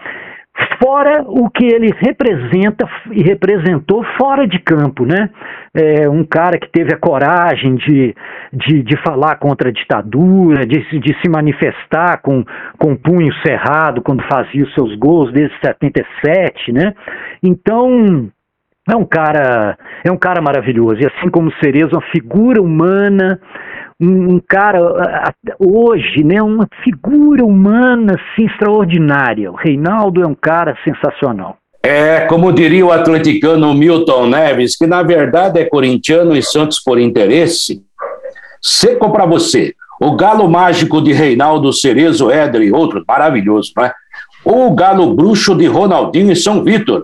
fora 0.81 1.23
o 1.27 1.49
que 1.49 1.65
ele 1.65 1.93
representa 1.99 2.87
e 3.11 3.21
representou 3.21 4.05
fora 4.17 4.47
de 4.47 4.57
campo, 4.59 5.05
né? 5.05 5.29
É 5.73 6.07
um 6.09 6.23
cara 6.23 6.57
que 6.57 6.69
teve 6.71 6.93
a 6.93 6.97
coragem 6.97 7.75
de, 7.75 8.15
de, 8.53 8.81
de 8.81 8.97
falar 9.03 9.35
contra 9.35 9.69
a 9.69 9.71
ditadura, 9.73 10.65
de, 10.65 10.79
de 10.99 11.21
se 11.21 11.29
manifestar 11.29 12.21
com, 12.21 12.45
com 12.77 12.93
o 12.93 12.97
punho 12.97 13.33
cerrado 13.45 14.01
quando 14.01 14.23
fazia 14.31 14.63
os 14.63 14.73
seus 14.73 14.95
gols 14.95 15.33
desde 15.33 15.53
77, 15.59 16.71
né? 16.71 16.93
Então, 17.43 18.31
é 18.87 18.95
um 18.95 19.05
cara, 19.05 19.77
é 20.03 20.11
um 20.11 20.17
cara 20.17 20.41
maravilhoso. 20.41 21.01
E 21.01 21.05
assim 21.05 21.29
como 21.29 21.51
Cerezo, 21.63 21.93
uma 21.93 22.01
figura 22.11 22.61
humana, 22.61 23.39
um, 23.99 24.39
cara 24.39 24.79
hoje, 25.59 26.23
né, 26.23 26.41
uma 26.41 26.67
figura 26.83 27.43
humana 27.43 28.15
assim, 28.15 28.45
extraordinária. 28.45 29.51
O 29.51 29.55
Reinaldo 29.55 30.21
é 30.21 30.27
um 30.27 30.35
cara 30.35 30.77
sensacional. 30.83 31.57
É, 31.81 32.21
como 32.21 32.51
diria 32.51 32.85
o 32.85 32.91
atleticano 32.91 33.73
Milton 33.73 34.27
Neves, 34.27 34.75
que 34.75 34.87
na 34.87 35.03
verdade 35.03 35.59
é 35.59 35.65
corintiano 35.65 36.35
e 36.35 36.41
Santos 36.41 36.79
por 36.79 36.99
interesse. 36.99 37.83
Seco 38.61 39.11
para 39.11 39.25
você. 39.25 39.73
O 39.99 40.15
galo 40.15 40.49
mágico 40.49 41.01
de 41.01 41.13
Reinaldo 41.13 41.71
Cerezo 41.71 42.29
Éder 42.29 42.61
e 42.61 42.71
outro, 42.71 43.03
maravilhoso, 43.07 43.71
é? 43.79 43.93
Ou 44.43 44.67
o 44.67 44.75
galo 44.75 45.13
bruxo 45.13 45.55
de 45.55 45.65
Ronaldinho 45.67 46.31
e 46.31 46.35
São 46.35 46.63
Vitor 46.63 47.03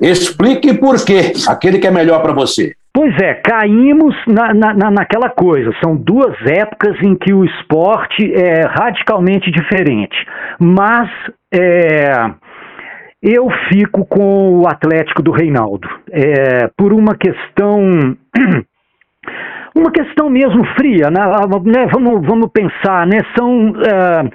Explique 0.00 0.74
por 0.74 0.96
quê, 1.04 1.32
aquele 1.48 1.78
que 1.78 1.86
é 1.86 1.90
melhor 1.90 2.20
para 2.22 2.32
você. 2.32 2.74
Pois 2.94 3.14
é, 3.22 3.34
caímos 3.34 4.14
na, 4.26 4.52
na, 4.52 4.90
naquela 4.90 5.30
coisa. 5.30 5.72
São 5.82 5.96
duas 5.96 6.34
épocas 6.46 7.00
em 7.02 7.14
que 7.14 7.32
o 7.32 7.44
esporte 7.44 8.34
é 8.34 8.66
radicalmente 8.66 9.50
diferente. 9.50 10.14
Mas 10.60 11.08
é, 11.50 12.30
eu 13.22 13.48
fico 13.68 14.04
com 14.04 14.60
o 14.60 14.68
Atlético 14.68 15.22
do 15.22 15.30
Reinaldo. 15.30 15.88
É, 16.10 16.68
por 16.76 16.92
uma 16.92 17.14
questão. 17.14 18.16
Uma 19.74 19.90
questão 19.90 20.28
mesmo 20.28 20.66
fria, 20.76 21.08
né? 21.10 21.18
né? 21.64 21.86
Vamos, 21.90 22.26
vamos 22.26 22.50
pensar, 22.52 23.06
né? 23.06 23.20
São, 23.34 23.72
é, 23.80 24.30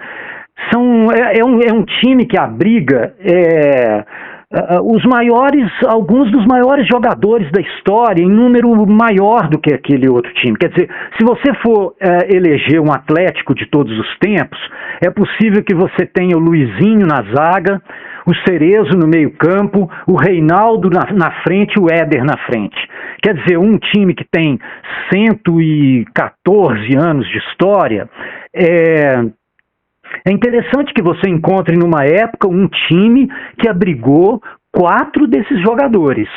são, 0.74 1.12
é, 1.12 1.38
é, 1.38 1.46
um, 1.46 1.62
é 1.62 1.72
um 1.72 1.86
time 1.86 2.26
que 2.26 2.36
abriga. 2.36 3.14
É, 3.20 4.04
Uh, 4.50 4.96
os 4.96 5.04
maiores, 5.04 5.70
alguns 5.86 6.32
dos 6.32 6.46
maiores 6.46 6.88
jogadores 6.88 7.51
da 7.51 7.60
história, 7.60 8.24
em 8.24 8.30
número 8.30 8.70
maior 8.88 9.50
do 9.50 9.60
que 9.60 9.74
aquele 9.74 10.08
outro 10.08 10.34
time. 10.36 10.58
Quer 10.58 10.70
dizer, 10.70 10.89
se 11.18 11.25
você 11.25 11.54
for 11.62 11.88
uh, 11.88 11.94
eleger 12.34 12.80
um 12.80 12.89
Atlético 12.89 13.54
de 13.54 13.66
todos 13.66 13.92
os 14.00 14.18
tempos, 14.20 14.58
é 15.04 15.10
possível 15.10 15.62
que 15.62 15.75
você 15.75 16.06
tenha 16.06 16.38
o 16.38 16.39
Luizinho 16.39 17.06
na 17.06 17.24
zaga, 17.36 17.82
o 18.25 18.34
Cerezo 18.48 18.98
no 18.98 19.06
meio-campo, 19.06 19.92
o 20.08 20.16
Reinaldo 20.16 20.89
na, 20.89 21.12
na 21.12 21.32
frente 21.44 21.74
e 21.77 21.82
o 21.82 21.92
Éder 21.92 22.24
na 22.24 22.38
frente. 22.46 22.77
Quer 23.22 23.34
dizer, 23.34 23.58
um 23.58 23.77
time 23.77 24.13
que 24.13 24.24
tem 24.32 24.58
114 25.13 26.96
anos 26.98 27.27
de 27.27 27.38
história, 27.38 28.10
é, 28.54 29.25
é 30.28 30.34
interessante 30.34 30.94
que 30.94 31.02
você 31.02 31.30
encontre 31.30 31.78
numa 31.78 32.04
época 32.04 32.50
um 32.50 32.68
time 32.68 33.30
que 33.58 33.70
abrigou 33.70 34.42
quatro 34.74 35.26
desses 35.26 35.62
jogadores. 35.62 36.28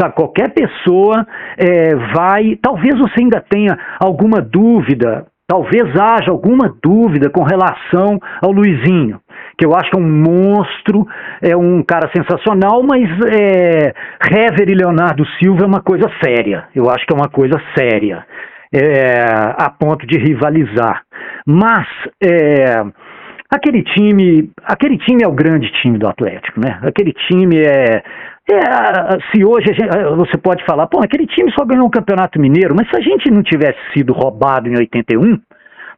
Sabe, 0.00 0.14
qualquer 0.14 0.54
pessoa 0.54 1.26
é, 1.58 1.96
vai. 2.14 2.56
Talvez 2.62 2.96
você 2.96 3.22
ainda 3.22 3.40
tenha 3.40 3.76
alguma 3.98 4.40
dúvida, 4.40 5.26
talvez 5.48 5.82
haja 5.98 6.30
alguma 6.30 6.72
dúvida 6.80 7.28
com 7.28 7.42
relação 7.42 8.20
ao 8.40 8.52
Luizinho, 8.52 9.20
que 9.58 9.66
eu 9.66 9.74
acho 9.74 9.90
que 9.90 9.98
é 9.98 10.00
um 10.00 10.08
monstro, 10.08 11.04
é 11.42 11.56
um 11.56 11.82
cara 11.82 12.08
sensacional, 12.14 12.84
mas 12.84 13.02
é, 13.34 13.92
Hever 14.30 14.70
e 14.70 14.74
Leonardo 14.74 15.26
Silva 15.40 15.64
é 15.64 15.66
uma 15.66 15.82
coisa 15.82 16.08
séria. 16.24 16.68
Eu 16.72 16.88
acho 16.88 17.04
que 17.04 17.12
é 17.12 17.16
uma 17.16 17.28
coisa 17.28 17.60
séria. 17.76 18.24
é, 18.72 19.20
a 19.58 19.68
ponto 19.70 20.06
de 20.06 20.16
rivalizar. 20.18 21.02
Mas 21.46 21.86
é, 22.22 22.84
aquele 23.50 23.82
time, 23.82 24.50
aquele 24.64 24.96
time 24.98 25.22
é 25.24 25.28
o 25.28 25.32
grande 25.32 25.70
time 25.82 25.98
do 25.98 26.08
Atlético, 26.08 26.60
né? 26.60 26.78
Aquele 26.82 27.12
time 27.12 27.58
é, 27.58 28.02
é 28.48 29.18
se 29.32 29.44
hoje 29.44 29.66
gente, 29.74 29.88
você 30.16 30.38
pode 30.38 30.64
falar, 30.64 30.86
pô, 30.86 31.02
aquele 31.02 31.26
time 31.26 31.52
só 31.52 31.64
ganhou 31.64 31.86
um 31.86 31.90
campeonato 31.90 32.40
mineiro, 32.40 32.74
mas 32.74 32.88
se 32.88 32.96
a 32.96 33.00
gente 33.00 33.30
não 33.30 33.42
tivesse 33.42 33.78
sido 33.92 34.12
roubado 34.12 34.68
em 34.68 34.76
81, 34.76 35.38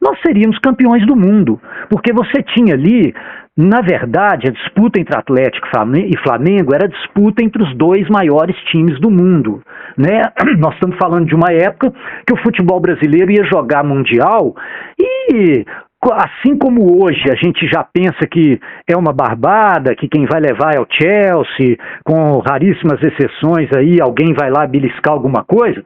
nós 0.01 0.19
seríamos 0.27 0.59
campeões 0.59 1.07
do 1.07 1.15
mundo, 1.15 1.61
porque 1.89 2.13
você 2.13 2.43
tinha 2.43 2.75
ali, 2.75 3.15
na 3.57 3.81
verdade, 3.81 4.49
a 4.49 4.51
disputa 4.51 4.99
entre 4.99 5.17
Atlético 5.17 5.69
e 5.95 6.17
Flamengo 6.25 6.75
era 6.75 6.89
disputa 6.89 7.45
entre 7.45 7.63
os 7.63 7.77
dois 7.77 8.09
maiores 8.09 8.57
times 8.73 8.99
do 8.99 9.11
mundo. 9.11 9.63
Né? 9.97 10.23
Nós 10.59 10.75
estamos 10.75 10.97
falando 10.97 11.27
de 11.27 11.35
uma 11.35 11.53
época 11.53 11.93
que 12.27 12.33
o 12.33 12.43
futebol 12.43 12.81
brasileiro 12.81 13.31
ia 13.31 13.45
jogar 13.45 13.85
mundial 13.85 14.57
e 14.99 15.65
assim 16.13 16.57
como 16.59 17.05
hoje 17.05 17.31
a 17.31 17.35
gente 17.35 17.67
já 17.69 17.85
pensa 17.85 18.27
que 18.27 18.59
é 18.89 18.97
uma 18.97 19.13
barbada, 19.13 19.95
que 19.95 20.09
quem 20.09 20.27
vai 20.27 20.41
levar 20.41 20.75
é 20.75 20.81
o 20.81 20.87
Chelsea, 20.91 21.77
com 22.05 22.39
raríssimas 22.39 23.01
exceções 23.03 23.69
aí, 23.77 24.01
alguém 24.01 24.35
vai 24.35 24.51
lá 24.51 24.67
beliscar 24.67 25.13
alguma 25.13 25.45
coisa, 25.45 25.83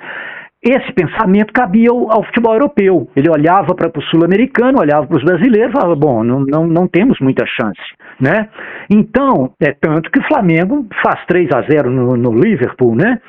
esse 0.63 0.93
pensamento 0.93 1.53
cabia 1.53 1.91
ao, 1.91 2.11
ao 2.11 2.25
futebol 2.25 2.55
europeu. 2.55 3.09
Ele 3.15 3.31
olhava 3.31 3.75
para 3.75 3.89
o 3.89 4.03
sul-americano, 4.05 4.81
olhava 4.81 5.07
para 5.07 5.17
os 5.17 5.25
brasileiros 5.25 5.73
falava, 5.73 5.95
bom, 5.95 6.25
não, 6.25 6.41
não, 6.41 6.67
não 6.67 6.89
temos 6.89 7.21
muita 7.21 7.45
chance. 7.47 7.81
Né? 8.21 8.49
Então, 8.91 9.53
é 9.61 9.73
tanto 9.73 10.11
que 10.11 10.19
o 10.19 10.27
Flamengo 10.27 10.87
faz 11.05 11.25
3 11.27 11.51
a 11.53 11.63
0 11.63 11.91
no, 11.91 12.17
no 12.17 12.33
Liverpool, 12.33 12.97
né? 12.97 13.21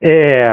É, 0.00 0.50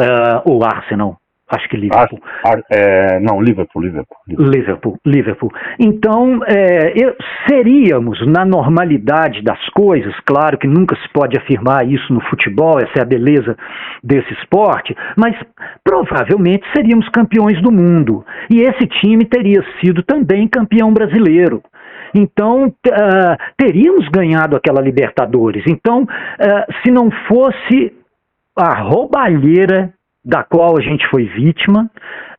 uh, 0.00 0.50
o 0.50 0.64
Arsenal, 0.64 1.16
Acho 1.50 1.68
que 1.68 1.76
Liverpool. 1.76 2.20
Ar, 2.42 2.62
é, 2.70 3.20
não, 3.20 3.40
Liverpool, 3.40 3.82
Liverpool. 3.82 4.16
Liverpool, 4.26 4.98
Liverpool. 5.04 5.52
Então, 5.78 6.40
é, 6.46 6.94
eu, 6.96 7.14
seríamos, 7.46 8.26
na 8.26 8.46
normalidade 8.46 9.42
das 9.42 9.62
coisas, 9.70 10.14
claro 10.24 10.56
que 10.56 10.66
nunca 10.66 10.96
se 10.96 11.08
pode 11.12 11.36
afirmar 11.36 11.86
isso 11.86 12.12
no 12.14 12.20
futebol, 12.22 12.78
essa 12.78 12.98
é 12.98 13.02
a 13.02 13.06
beleza 13.06 13.54
desse 14.02 14.32
esporte, 14.34 14.96
mas 15.16 15.36
provavelmente 15.84 16.64
seríamos 16.74 17.08
campeões 17.10 17.60
do 17.60 17.70
mundo. 17.70 18.24
E 18.50 18.62
esse 18.62 18.86
time 19.00 19.26
teria 19.26 19.62
sido 19.80 20.02
também 20.02 20.48
campeão 20.48 20.94
brasileiro. 20.94 21.62
Então, 22.14 22.68
uh, 22.68 23.36
teríamos 23.56 24.08
ganhado 24.08 24.56
aquela 24.56 24.80
Libertadores. 24.80 25.64
Então, 25.66 26.04
uh, 26.04 26.72
se 26.82 26.90
não 26.90 27.10
fosse 27.28 27.92
a 28.56 28.80
roubalheira 28.80 29.92
da 30.24 30.42
qual 30.42 30.78
a 30.78 30.80
gente 30.80 31.06
foi 31.08 31.24
vítima, 31.24 31.90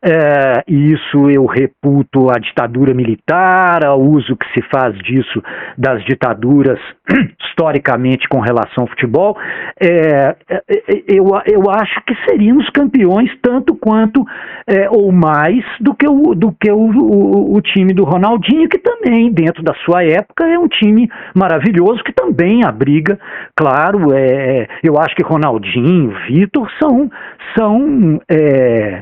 é, 0.07 0.63
e 0.67 0.93
isso 0.93 1.31
eu 1.31 1.47
reputo 1.47 2.29
a 2.29 2.37
ditadura 2.37 2.93
militar, 2.93 3.83
ao 3.83 3.99
uso 3.99 4.37
que 4.37 4.45
se 4.53 4.61
faz 4.69 4.95
disso 4.99 5.41
das 5.75 6.05
ditaduras 6.05 6.79
historicamente 7.49 8.29
com 8.29 8.39
relação 8.39 8.83
ao 8.83 8.87
futebol. 8.87 9.35
É, 9.81 10.35
é, 10.47 10.61
eu, 11.07 11.25
eu 11.47 11.71
acho 11.71 11.99
que 12.05 12.15
seríamos 12.23 12.69
campeões 12.69 13.31
tanto 13.41 13.75
quanto 13.75 14.23
é, 14.67 14.87
ou 14.91 15.11
mais 15.11 15.63
do 15.79 15.95
que, 15.95 16.07
o, 16.07 16.35
do 16.35 16.51
que 16.51 16.71
o, 16.71 16.77
o, 16.77 17.55
o, 17.55 17.61
time 17.61 17.91
do 17.91 18.03
Ronaldinho, 18.03 18.69
que 18.69 18.77
também, 18.77 19.31
dentro 19.31 19.63
da 19.63 19.73
sua 19.85 20.03
época, 20.03 20.45
é 20.47 20.59
um 20.59 20.67
time 20.67 21.09
maravilhoso, 21.33 22.03
que 22.03 22.13
também 22.13 22.63
abriga, 22.63 23.17
claro, 23.55 24.13
é, 24.13 24.67
eu 24.83 24.99
acho 24.99 25.15
que 25.15 25.23
Ronaldinho, 25.23 26.13
Vitor 26.27 26.69
são. 26.79 27.09
são 27.57 28.21
é, 28.29 29.01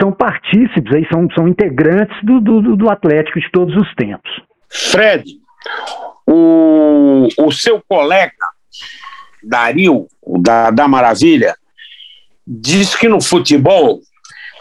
são 0.00 0.12
partícipes, 0.12 0.92
aí, 0.94 1.06
são, 1.12 1.28
são 1.34 1.48
integrantes 1.48 2.16
do, 2.22 2.40
do, 2.40 2.76
do 2.76 2.90
Atlético 2.90 3.40
de 3.40 3.50
todos 3.50 3.76
os 3.76 3.94
tempos. 3.94 4.30
Fred, 4.70 5.24
o, 6.26 7.28
o 7.38 7.52
seu 7.52 7.82
colega 7.88 8.32
Dario, 9.42 10.06
da, 10.38 10.70
da 10.70 10.86
Maravilha, 10.86 11.54
diz 12.46 12.94
que 12.94 13.08
no 13.08 13.20
futebol 13.20 14.00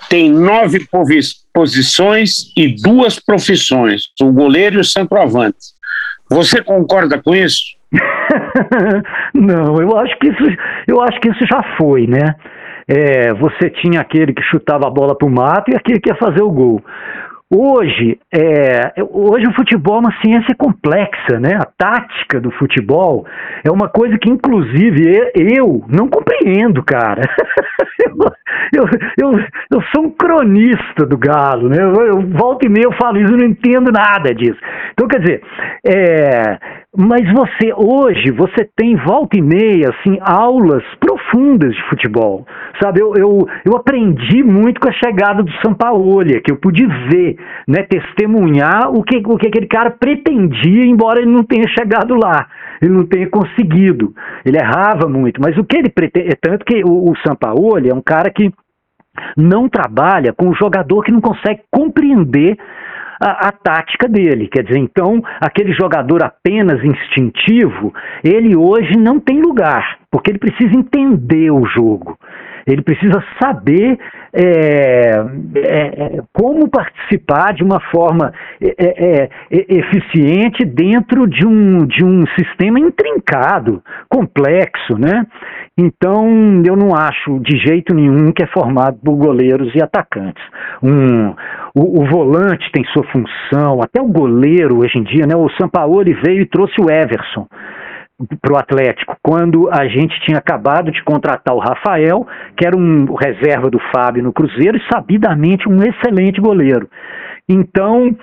tem 0.09 0.29
nove 0.29 0.87
posições 1.53 2.51
e 2.57 2.75
duas 2.81 3.19
profissões, 3.19 4.03
o 4.21 4.31
goleiro 4.31 4.77
e 4.77 4.81
o 4.81 4.85
centroavante. 4.85 5.57
Você 6.29 6.61
concorda 6.61 7.21
com 7.21 7.35
isso? 7.35 7.77
Não, 9.33 9.81
eu 9.81 9.97
acho 9.97 10.17
que 10.17 10.27
isso, 10.27 10.43
eu 10.87 11.01
acho 11.01 11.19
que 11.19 11.29
isso 11.29 11.45
já 11.45 11.61
foi, 11.77 12.07
né? 12.07 12.35
É, 12.87 13.33
você 13.33 13.69
tinha 13.69 14.01
aquele 14.01 14.33
que 14.33 14.43
chutava 14.43 14.87
a 14.87 14.91
bola 14.91 15.17
para 15.17 15.27
o 15.27 15.31
mato 15.31 15.71
e 15.71 15.75
aquele 15.75 15.99
que 15.99 16.09
ia 16.09 16.15
fazer 16.15 16.41
o 16.41 16.51
gol. 16.51 16.81
Hoje, 17.53 18.17
é, 18.33 18.93
hoje 19.11 19.45
o 19.45 19.53
futebol 19.53 19.97
é 19.97 19.99
uma 19.99 20.21
ciência 20.21 20.55
complexa, 20.55 21.37
né? 21.37 21.55
A 21.59 21.65
tática 21.65 22.39
do 22.39 22.49
futebol 22.51 23.25
é 23.61 23.69
uma 23.69 23.89
coisa 23.89 24.17
que, 24.17 24.29
inclusive, 24.29 25.03
eu 25.35 25.83
não 25.89 26.07
compreendo, 26.07 26.81
cara. 26.81 27.23
eu, 28.73 28.85
eu, 29.21 29.39
eu, 29.69 29.81
sou 29.93 30.05
um 30.05 30.11
cronista 30.11 31.05
do 31.05 31.17
Galo, 31.17 31.67
né? 31.67 31.83
Eu, 31.83 31.93
eu 32.05 32.21
volto 32.29 32.65
e 32.65 32.69
meia 32.69 32.85
eu 32.85 32.93
falo 32.93 33.17
isso, 33.17 33.33
eu 33.33 33.37
não 33.37 33.45
entendo 33.45 33.91
nada 33.91 34.33
disso. 34.33 34.59
Então, 34.93 35.09
quer 35.09 35.19
dizer, 35.19 35.41
é, 35.85 36.57
mas 36.95 37.21
você, 37.31 37.73
hoje, 37.73 38.31
você 38.31 38.69
tem 38.75 38.97
volta 38.97 39.37
e 39.37 39.41
meia, 39.41 39.89
assim, 39.89 40.17
aulas 40.19 40.83
profundas 40.99 41.73
de 41.73 41.81
futebol, 41.89 42.45
sabe? 42.81 42.99
Eu, 42.99 43.13
eu, 43.15 43.47
eu 43.63 43.77
aprendi 43.77 44.43
muito 44.43 44.81
com 44.81 44.89
a 44.89 44.93
chegada 44.93 45.41
do 45.41 45.51
Sampaoli, 45.61 46.41
que 46.41 46.51
eu 46.51 46.57
pude 46.57 46.85
ver, 46.85 47.37
né, 47.65 47.83
testemunhar 47.83 48.91
o 48.91 49.03
que, 49.03 49.17
o 49.25 49.37
que 49.37 49.47
aquele 49.47 49.67
cara 49.67 49.89
pretendia, 49.89 50.85
embora 50.85 51.21
ele 51.21 51.31
não 51.31 51.45
tenha 51.45 51.67
chegado 51.69 52.13
lá, 52.13 52.47
ele 52.81 52.91
não 52.91 53.05
tenha 53.05 53.29
conseguido, 53.29 54.13
ele 54.45 54.57
errava 54.57 55.07
muito, 55.07 55.39
mas 55.41 55.57
o 55.57 55.63
que 55.63 55.77
ele 55.77 55.89
pretende, 55.89 56.27
é 56.27 56.35
tanto 56.35 56.65
que 56.65 56.83
o, 56.83 57.09
o 57.09 57.13
Sampaoli 57.25 57.89
é 57.89 57.93
um 57.93 58.01
cara 58.01 58.29
que 58.29 58.51
não 59.37 59.69
trabalha 59.69 60.33
com 60.33 60.49
o 60.49 60.55
jogador 60.55 61.03
que 61.03 61.11
não 61.11 61.21
consegue 61.21 61.61
compreender 61.71 62.57
a, 63.21 63.49
a, 63.49 63.51
tática 63.51 64.07
dele. 64.07 64.47
Quer 64.47 64.63
dizer, 64.63 64.79
então, 64.79 65.23
aquele 65.39 65.71
jogador 65.73 66.23
apenas 66.23 66.83
instintivo, 66.83 67.93
ele 68.23 68.55
hoje 68.55 68.97
não 68.97 69.19
tem 69.19 69.39
lugar, 69.39 69.99
porque 70.09 70.31
ele 70.31 70.39
precisa 70.39 70.75
entender 70.75 71.51
o 71.51 71.63
jogo. 71.65 72.17
Ele 72.65 72.81
precisa 72.81 73.23
saber 73.41 73.97
é, 74.33 75.11
é, 75.55 76.19
como 76.33 76.69
participar 76.69 77.53
de 77.53 77.63
uma 77.63 77.79
forma 77.91 78.33
é, 78.61 78.75
é, 78.77 79.23
é, 79.23 79.29
eficiente 79.51 80.63
dentro 80.63 81.27
de 81.27 81.45
um, 81.45 81.85
de 81.85 82.03
um 82.03 82.23
sistema 82.37 82.79
intrincado, 82.79 83.81
complexo, 84.09 84.97
né? 84.97 85.25
Então, 85.77 86.61
eu 86.65 86.75
não 86.75 86.95
acho 86.95 87.39
de 87.39 87.57
jeito 87.57 87.93
nenhum 87.95 88.31
que 88.31 88.43
é 88.43 88.47
formado 88.47 88.97
por 89.03 89.15
goleiros 89.15 89.73
e 89.73 89.81
atacantes. 89.81 90.43
Um, 90.83 91.29
o, 91.73 92.01
o 92.01 92.05
volante 92.09 92.69
tem 92.71 92.83
sua 92.93 93.03
função, 93.05 93.81
até 93.81 94.01
o 94.01 94.07
goleiro 94.07 94.79
hoje 94.79 94.97
em 94.97 95.03
dia, 95.03 95.25
né? 95.25 95.35
O 95.35 95.49
Sampaoli 95.59 96.13
veio 96.13 96.41
e 96.41 96.45
trouxe 96.45 96.75
o 96.79 96.89
Everson 96.89 97.47
para 98.41 98.53
o 98.53 98.57
Atlético, 98.57 99.15
quando 99.21 99.69
a 99.71 99.87
gente 99.87 100.19
tinha 100.21 100.37
acabado 100.37 100.91
de 100.91 101.03
contratar 101.03 101.55
o 101.55 101.59
Rafael, 101.59 102.27
que 102.55 102.65
era 102.65 102.75
um 102.75 103.13
reserva 103.13 103.69
do 103.69 103.79
Fábio 103.93 104.23
no 104.23 104.33
Cruzeiro 104.33 104.77
e 104.77 104.93
sabidamente 104.93 105.67
um 105.67 105.81
excelente 105.83 106.39
goleiro. 106.39 106.89
Então 107.49 108.15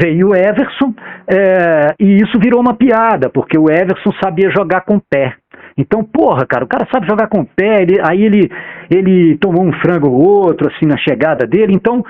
veio 0.00 0.30
o 0.30 0.34
Everson 0.34 0.94
é, 1.28 1.94
e 2.00 2.16
isso 2.16 2.38
virou 2.38 2.60
uma 2.60 2.74
piada, 2.74 3.28
porque 3.28 3.58
o 3.58 3.70
Everson 3.70 4.12
sabia 4.22 4.50
jogar 4.50 4.82
com 4.82 4.96
o 4.96 5.00
pé. 5.00 5.34
Então, 5.76 6.04
porra, 6.04 6.44
cara, 6.46 6.64
o 6.64 6.68
cara 6.68 6.86
sabe 6.92 7.06
jogar 7.06 7.28
com 7.28 7.40
o 7.40 7.46
pé, 7.46 7.82
ele, 7.82 7.98
aí 8.02 8.22
ele, 8.22 8.50
ele 8.90 9.38
tomou 9.38 9.64
um 9.64 9.72
frango 9.80 10.08
ou 10.08 10.46
outro, 10.46 10.68
assim, 10.68 10.86
na 10.86 10.98
chegada 10.98 11.46
dele, 11.46 11.72
então 11.72 12.04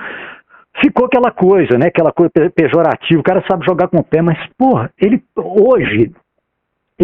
ficou 0.81 1.05
aquela 1.05 1.31
coisa, 1.31 1.77
né, 1.77 1.87
aquela 1.87 2.11
coisa 2.11 2.31
pejorativa, 2.53 3.19
o 3.19 3.23
cara 3.23 3.43
sabe 3.49 3.65
jogar 3.65 3.87
com 3.87 3.99
o 3.99 4.03
pé, 4.03 4.21
mas, 4.21 4.37
porra, 4.57 4.91
ele, 4.99 5.23
hoje, 5.37 6.11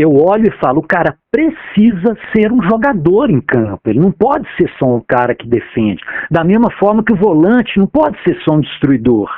eu 0.01 0.13
olho 0.15 0.47
e 0.47 0.59
falo, 0.59 0.79
o 0.79 0.87
cara 0.87 1.15
precisa 1.31 2.17
ser 2.33 2.51
um 2.51 2.61
jogador 2.61 3.29
em 3.29 3.41
campo, 3.41 3.81
ele 3.89 3.99
não 3.99 4.11
pode 4.11 4.47
ser 4.55 4.71
só 4.77 4.85
um 4.85 5.01
cara 5.01 5.35
que 5.35 5.47
defende. 5.47 6.01
Da 6.29 6.43
mesma 6.43 6.71
forma 6.79 7.03
que 7.03 7.13
o 7.13 7.17
volante 7.17 7.77
não 7.77 7.87
pode 7.87 8.17
ser 8.23 8.37
só 8.43 8.55
um 8.55 8.61
destruidor, 8.61 9.29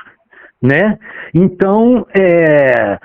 né? 0.62 0.98
Então, 1.34 2.06
é, 2.14 3.00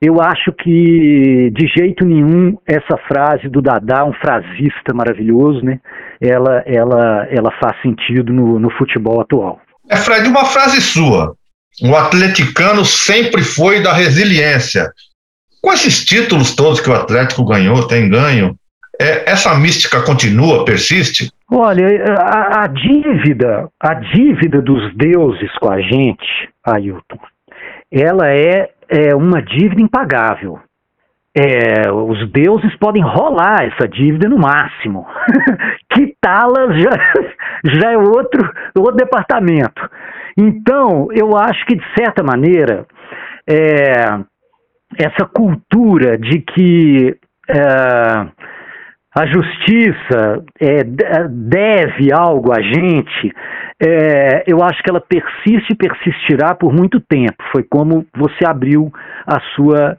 eu 0.00 0.20
acho 0.20 0.52
que 0.52 1.50
de 1.50 1.66
jeito 1.66 2.04
nenhum 2.04 2.56
essa 2.66 2.96
frase 3.08 3.48
do 3.48 3.60
Dadá, 3.60 4.04
um 4.04 4.12
frasista 4.12 4.94
maravilhoso, 4.94 5.64
né? 5.64 5.80
Ela, 6.20 6.62
ela, 6.66 7.26
ela 7.30 7.50
faz 7.60 7.80
sentido 7.82 8.32
no, 8.32 8.58
no 8.58 8.70
futebol 8.70 9.20
atual. 9.20 9.60
É, 9.90 9.96
Fred, 9.96 10.28
uma 10.28 10.44
frase 10.44 10.80
sua. 10.80 11.34
O 11.82 11.94
atleticano 11.94 12.84
sempre 12.84 13.42
foi 13.42 13.82
da 13.82 13.92
resiliência. 13.92 14.90
Com 15.62 15.72
esses 15.72 16.04
títulos 16.04 16.54
todos 16.54 16.80
que 16.80 16.90
o 16.90 16.94
Atlético 16.94 17.44
ganhou, 17.44 17.86
tem 17.86 18.08
ganho, 18.08 18.56
é, 19.00 19.30
essa 19.30 19.54
mística 19.54 20.02
continua, 20.02 20.64
persiste? 20.64 21.30
Olha, 21.50 21.86
a, 22.18 22.64
a, 22.64 22.66
dívida, 22.66 23.68
a 23.80 23.94
dívida 23.94 24.60
dos 24.60 24.94
deuses 24.96 25.50
com 25.58 25.70
a 25.70 25.80
gente, 25.80 26.26
Ailton, 26.64 27.18
ela 27.90 28.28
é, 28.28 28.70
é 28.88 29.14
uma 29.14 29.40
dívida 29.40 29.80
impagável. 29.80 30.58
É, 31.34 31.90
os 31.92 32.28
deuses 32.32 32.74
podem 32.78 33.02
rolar 33.02 33.62
essa 33.62 33.86
dívida 33.86 34.28
no 34.28 34.38
máximo. 34.38 35.06
Quitá-las 35.92 36.76
já, 36.80 36.90
já 37.80 37.92
é 37.92 37.96
outro, 37.96 38.50
outro 38.76 38.96
departamento. 38.96 39.88
Então, 40.36 41.08
eu 41.12 41.36
acho 41.36 41.64
que, 41.66 41.76
de 41.76 41.84
certa 41.96 42.22
maneira, 42.24 42.86
é, 43.48 44.18
essa 44.98 45.24
cultura 45.26 46.18
de 46.18 46.40
que 46.40 47.16
é, 47.48 47.58
a 49.16 49.26
justiça 49.26 50.44
é, 50.60 50.84
deve 50.84 52.12
algo 52.12 52.52
a 52.52 52.60
gente, 52.60 53.32
é, 53.80 54.44
eu 54.46 54.62
acho 54.62 54.82
que 54.82 54.90
ela 54.90 55.00
persiste 55.00 55.72
e 55.72 55.76
persistirá 55.76 56.54
por 56.54 56.72
muito 56.72 57.00
tempo. 57.00 57.36
Foi 57.52 57.62
como 57.62 58.04
você 58.16 58.44
abriu 58.44 58.92
a 59.26 59.40
sua 59.54 59.98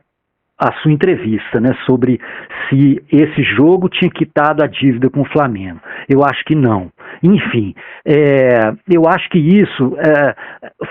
a 0.60 0.74
sua 0.82 0.92
entrevista, 0.92 1.60
né, 1.62 1.74
sobre 1.86 2.20
se 2.68 3.02
esse 3.12 3.44
jogo 3.44 3.88
tinha 3.88 4.12
quitado 4.12 4.62
a 4.62 4.68
dívida 4.68 5.10
com 5.10 5.22
o 5.22 5.30
Flamengo. 5.30 5.80
Eu 6.08 6.24
acho 6.24 6.44
que 6.44 6.54
não. 6.54 6.90
Enfim, 7.24 7.74
é, 8.06 8.74
eu 8.90 9.08
acho 9.08 9.30
que 9.30 9.40
isso 9.40 9.96
é, 9.98 10.36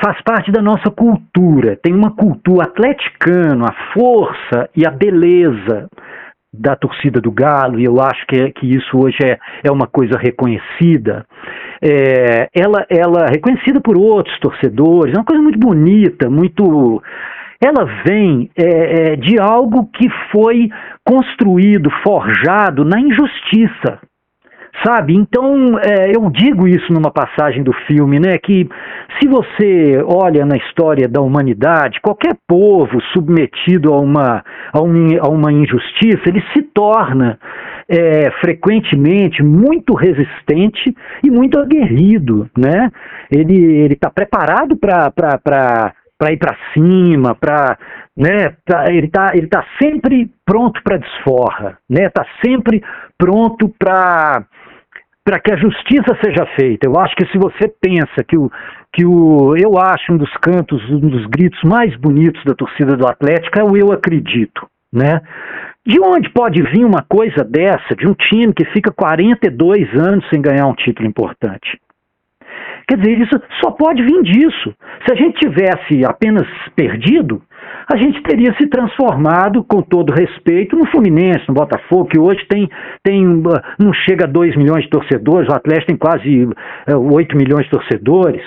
faz 0.03 0.21
parte 0.23 0.51
da 0.51 0.63
nossa 0.63 0.91
cultura. 0.91 1.77
Tem 1.77 1.95
uma 1.95 2.11
cultura 2.11 2.65
atleticana, 2.65 3.67
a 3.67 3.93
força 3.93 4.71
e 4.75 4.87
a 4.87 4.91
beleza 4.91 5.89
da 6.53 6.75
torcida 6.75 7.21
do 7.21 7.31
Galo, 7.31 7.79
e 7.79 7.85
eu 7.85 8.01
acho 8.01 8.27
que, 8.27 8.51
que 8.53 8.67
isso 8.67 8.99
hoje 8.99 9.19
é, 9.23 9.39
é 9.63 9.71
uma 9.71 9.87
coisa 9.87 10.19
reconhecida. 10.19 11.27
É, 11.83 12.49
ela, 12.55 12.85
ela 12.89 13.27
reconhecida 13.27 13.81
por 13.81 13.97
outros 13.97 14.39
torcedores, 14.41 15.15
é 15.15 15.19
uma 15.19 15.25
coisa 15.25 15.43
muito 15.43 15.59
bonita, 15.59 16.31
muito. 16.31 17.03
Ela 17.61 17.85
vem 18.07 18.51
é, 18.57 19.13
é 19.13 19.17
de 19.17 19.39
algo 19.39 19.89
que 19.93 20.09
foi 20.31 20.71
construído, 21.05 21.91
forjado 22.03 22.85
na 22.85 23.01
injustiça. 23.01 23.99
Sabe? 24.87 25.13
Então, 25.13 25.77
é, 25.81 26.13
eu 26.15 26.31
digo 26.31 26.69
isso 26.69 26.93
numa 26.93 27.11
passagem 27.11 27.65
do 27.65 27.73
filme, 27.89 28.21
né? 28.21 28.39
Que 28.39 28.69
se 29.19 29.27
você 29.27 30.01
olha 30.05 30.47
na 30.47 30.57
história 30.57 31.09
da 31.09 31.21
humanidade, 31.21 32.01
qualquer 32.01 32.37
povo 32.47 33.01
submetido 33.13 33.93
a 33.93 33.99
uma, 33.99 34.45
a 34.73 34.81
uma, 34.81 35.19
a 35.21 35.29
uma 35.29 35.53
injustiça, 35.53 36.23
ele 36.27 36.45
se 36.53 36.63
torna 36.63 37.41
é, 37.89 38.31
frequentemente 38.41 39.43
muito 39.43 39.95
resistente 39.95 40.95
e 41.25 41.31
muito 41.31 41.59
aguerrido, 41.59 42.49
né? 42.57 42.91
Ele 43.31 43.93
está 43.93 44.11
preparado 44.11 44.77
para 44.77 45.93
para 46.19 46.33
ir 46.33 46.37
para 46.37 46.57
cima, 46.75 47.35
para 47.35 47.79
né, 48.17 48.57
pra, 48.65 48.93
ele 48.93 49.07
está 49.07 49.31
ele 49.35 49.47
tá 49.47 49.65
sempre 49.81 50.29
pronto 50.45 50.83
para 50.83 50.97
desforra, 50.97 51.79
né? 51.89 52.07
Está 52.07 52.27
sempre 52.45 52.83
pronto 53.17 53.73
para 53.79 54.45
para 55.25 55.39
que 55.39 55.53
a 55.53 55.57
justiça 55.57 56.19
seja 56.25 56.47
feita. 56.57 56.89
Eu 56.89 56.99
acho 56.99 57.15
que 57.15 57.27
se 57.27 57.39
você 57.39 57.69
pensa 57.81 58.25
que 58.27 58.37
o 58.37 58.51
que 58.93 59.05
o 59.05 59.55
eu 59.57 59.79
acho 59.79 60.13
um 60.13 60.17
dos 60.17 60.33
cantos, 60.39 60.83
um 60.91 60.99
dos 60.99 61.27
gritos 61.27 61.63
mais 61.63 61.95
bonitos 61.97 62.43
da 62.45 62.55
torcida 62.55 62.97
do 62.97 63.07
Atlético 63.07 63.59
é 63.61 63.63
o 63.63 63.77
eu 63.77 63.93
acredito, 63.93 64.67
né? 64.93 65.21
De 65.87 66.01
onde 66.01 66.29
pode 66.31 66.61
vir 66.63 66.85
uma 66.85 67.03
coisa 67.09 67.45
dessa 67.45 67.95
de 67.97 68.07
um 68.07 68.15
time 68.15 68.53
que 68.53 68.65
fica 68.73 68.91
42 68.91 69.95
anos 69.95 70.29
sem 70.29 70.41
ganhar 70.41 70.67
um 70.67 70.75
título 70.75 71.09
importante? 71.09 71.79
Quer 72.89 72.97
dizer, 72.97 73.21
isso 73.21 73.41
só 73.63 73.71
pode 73.71 74.03
vir 74.03 74.23
disso. 74.23 74.75
Se 75.07 75.13
a 75.13 75.15
gente 75.15 75.39
tivesse 75.39 76.05
apenas 76.07 76.47
perdido, 76.75 77.43
a 77.87 77.97
gente 77.99 78.23
teria 78.23 78.55
se 78.55 78.67
transformado, 78.67 79.63
com 79.63 79.83
todo 79.83 80.13
respeito, 80.13 80.75
no 80.75 80.87
Fluminense, 80.87 81.45
no 81.49 81.55
Botafogo, 81.55 82.07
que 82.07 82.19
hoje 82.19 82.45
tem, 82.49 82.69
tem 83.03 83.25
não 83.79 83.93
chega 83.93 84.25
a 84.25 84.29
2 84.29 84.57
milhões 84.57 84.85
de 84.85 84.91
torcedores, 84.91 85.49
o 85.49 85.55
Atlético 85.55 85.87
tem 85.87 85.97
quase 85.97 86.49
8 86.87 87.35
é, 87.35 87.39
milhões 87.39 87.65
de 87.65 87.71
torcedores. 87.71 88.43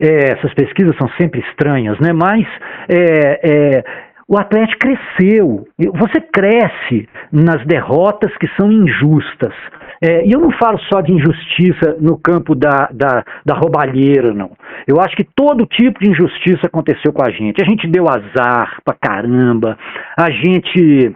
É, 0.00 0.32
essas 0.32 0.52
pesquisas 0.54 0.96
são 0.96 1.08
sempre 1.20 1.40
estranhas, 1.48 1.98
né? 2.00 2.12
Mas 2.12 2.44
é, 2.88 3.40
é, 3.42 3.84
o 4.28 4.36
Atlético 4.36 4.80
cresceu. 4.80 5.66
Você 5.94 6.20
cresce 6.20 7.08
nas 7.32 7.64
derrotas 7.66 8.36
que 8.38 8.48
são 8.56 8.70
injustas. 8.70 9.54
É, 10.00 10.26
e 10.26 10.32
eu 10.32 10.40
não 10.40 10.50
falo 10.52 10.78
só 10.92 11.00
de 11.00 11.12
injustiça 11.12 11.96
no 12.00 12.18
campo 12.18 12.54
da, 12.54 12.88
da, 12.92 13.24
da 13.44 13.54
roubalheira, 13.54 14.32
não. 14.32 14.50
Eu 14.86 15.00
acho 15.00 15.16
que 15.16 15.24
todo 15.24 15.66
tipo 15.66 16.00
de 16.00 16.10
injustiça 16.10 16.66
aconteceu 16.66 17.12
com 17.12 17.22
a 17.22 17.30
gente. 17.30 17.62
A 17.62 17.64
gente 17.64 17.88
deu 17.88 18.04
azar 18.08 18.78
pra 18.84 18.94
caramba, 18.94 19.78
a 20.16 20.30
gente 20.30 21.14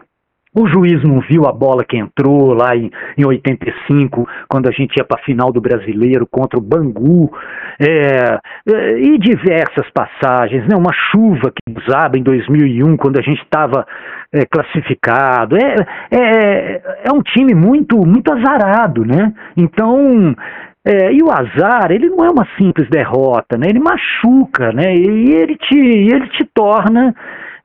o 0.54 0.66
juiz 0.66 1.02
não 1.04 1.20
viu 1.20 1.46
a 1.46 1.52
bola 1.52 1.84
que 1.84 1.96
entrou 1.96 2.52
lá 2.52 2.76
em, 2.76 2.90
em 3.16 3.24
85, 3.24 4.28
quando 4.48 4.68
a 4.68 4.72
gente 4.72 4.96
ia 4.96 5.04
para 5.04 5.20
a 5.20 5.24
final 5.24 5.52
do 5.52 5.60
brasileiro 5.60 6.26
contra 6.26 6.58
o 6.58 6.62
Bangu, 6.62 7.30
é, 7.78 8.38
é, 8.68 8.98
e 8.98 9.16
diversas 9.18 9.88
passagens, 9.94 10.66
né? 10.66 10.76
uma 10.76 10.92
chuva 10.92 11.52
que 11.52 11.78
usava 11.78 12.18
em 12.18 12.22
2001, 12.22 12.96
quando 12.96 13.18
a 13.18 13.22
gente 13.22 13.40
estava 13.42 13.86
é, 14.32 14.44
classificado. 14.44 15.56
É, 15.56 15.74
é, 16.10 16.82
é 17.04 17.12
um 17.12 17.22
time 17.22 17.54
muito, 17.54 17.96
muito 17.98 18.32
azarado, 18.32 19.04
né? 19.04 19.32
Então. 19.56 20.34
É, 20.82 21.12
e 21.12 21.22
o 21.22 21.30
azar, 21.30 21.90
ele 21.90 22.08
não 22.08 22.24
é 22.24 22.30
uma 22.30 22.48
simples 22.56 22.88
derrota, 22.88 23.58
né? 23.58 23.66
Ele 23.68 23.78
machuca, 23.78 24.72
né? 24.72 24.96
E 24.96 25.34
ele 25.34 25.54
te, 25.56 25.76
ele 25.76 26.26
te 26.28 26.42
torna 26.54 27.14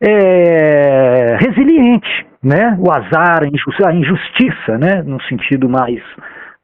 é, 0.02 1.38
resiliente, 1.40 2.26
né? 2.46 2.78
O 2.80 2.92
azar, 2.92 3.42
a 3.44 3.94
injustiça, 3.94 4.78
né? 4.78 5.02
No 5.02 5.20
sentido 5.24 5.68
mais, 5.68 6.00